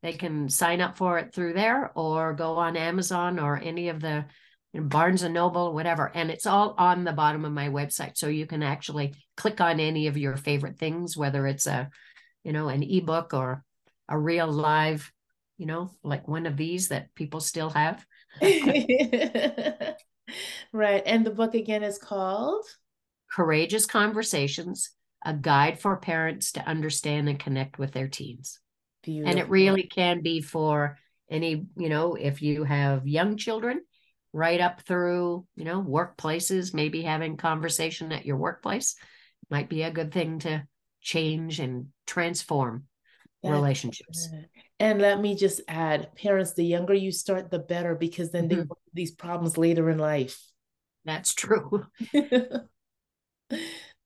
They 0.02 0.14
can 0.14 0.48
sign 0.48 0.80
up 0.80 0.96
for 0.96 1.18
it 1.18 1.32
through 1.32 1.52
there, 1.52 1.92
or 1.94 2.32
go 2.32 2.56
on 2.56 2.76
Amazon 2.76 3.38
or 3.38 3.56
any 3.56 3.88
of 3.88 4.00
the 4.00 4.24
you 4.72 4.80
know, 4.80 4.86
Barnes 4.86 5.22
and 5.22 5.34
Noble, 5.34 5.72
whatever. 5.74 6.10
And 6.12 6.30
it's 6.30 6.46
all 6.46 6.74
on 6.76 7.04
the 7.04 7.12
bottom 7.12 7.44
of 7.44 7.52
my 7.52 7.68
website, 7.68 8.16
so 8.16 8.26
you 8.26 8.46
can 8.46 8.64
actually 8.64 9.14
click 9.36 9.60
on 9.60 9.78
any 9.78 10.08
of 10.08 10.16
your 10.16 10.36
favorite 10.36 10.78
things, 10.78 11.16
whether 11.16 11.46
it's 11.46 11.66
a 11.66 11.88
you 12.42 12.52
know 12.52 12.68
an 12.68 12.82
ebook 12.82 13.32
or 13.32 13.62
a 14.08 14.18
real 14.18 14.50
live, 14.50 15.12
you 15.56 15.66
know, 15.66 15.92
like 16.02 16.26
one 16.26 16.46
of 16.46 16.56
these 16.56 16.88
that 16.88 17.14
people 17.14 17.38
still 17.38 17.70
have. 17.70 18.04
right. 20.72 21.02
And 21.04 21.24
the 21.24 21.30
book 21.30 21.54
again 21.54 21.82
is 21.82 21.98
called 21.98 22.64
Courageous 23.30 23.86
Conversations 23.86 24.90
A 25.24 25.32
Guide 25.32 25.80
for 25.80 25.96
Parents 25.96 26.52
to 26.52 26.66
Understand 26.66 27.28
and 27.28 27.38
Connect 27.38 27.78
with 27.78 27.92
Their 27.92 28.08
Teens. 28.08 28.58
Beautiful. 29.02 29.30
And 29.30 29.38
it 29.38 29.48
really 29.48 29.84
can 29.84 30.20
be 30.22 30.40
for 30.40 30.98
any, 31.30 31.66
you 31.76 31.88
know, 31.88 32.16
if 32.16 32.42
you 32.42 32.64
have 32.64 33.06
young 33.06 33.36
children, 33.36 33.80
right 34.32 34.60
up 34.60 34.82
through, 34.82 35.46
you 35.56 35.64
know, 35.64 35.82
workplaces, 35.82 36.74
maybe 36.74 37.02
having 37.02 37.36
conversation 37.36 38.12
at 38.12 38.26
your 38.26 38.36
workplace. 38.36 38.94
might 39.50 39.68
be 39.68 39.82
a 39.82 39.90
good 39.90 40.12
thing 40.12 40.38
to 40.40 40.64
change 41.00 41.60
and 41.60 41.88
transform 42.06 42.84
That's 43.42 43.52
relationships. 43.52 44.28
Good. 44.28 44.46
And 44.80 44.98
let 44.98 45.20
me 45.20 45.36
just 45.36 45.60
add, 45.68 46.14
parents, 46.16 46.54
the 46.54 46.64
younger 46.64 46.94
you 46.94 47.12
start, 47.12 47.50
the 47.50 47.58
better, 47.58 47.94
because 47.94 48.30
then 48.30 48.48
mm-hmm. 48.48 48.60
they 48.60 48.66
these 48.94 49.10
problems 49.10 49.58
later 49.58 49.90
in 49.90 49.98
life. 49.98 50.42
That's 51.04 51.34
true. 51.34 51.84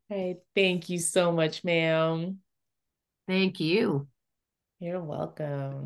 hey, 0.08 0.36
thank 0.56 0.90
you 0.90 0.98
so 0.98 1.30
much, 1.30 1.62
ma'am. 1.62 2.38
Thank 3.28 3.60
you. 3.60 4.08
You're 4.80 5.00
welcome. 5.00 5.82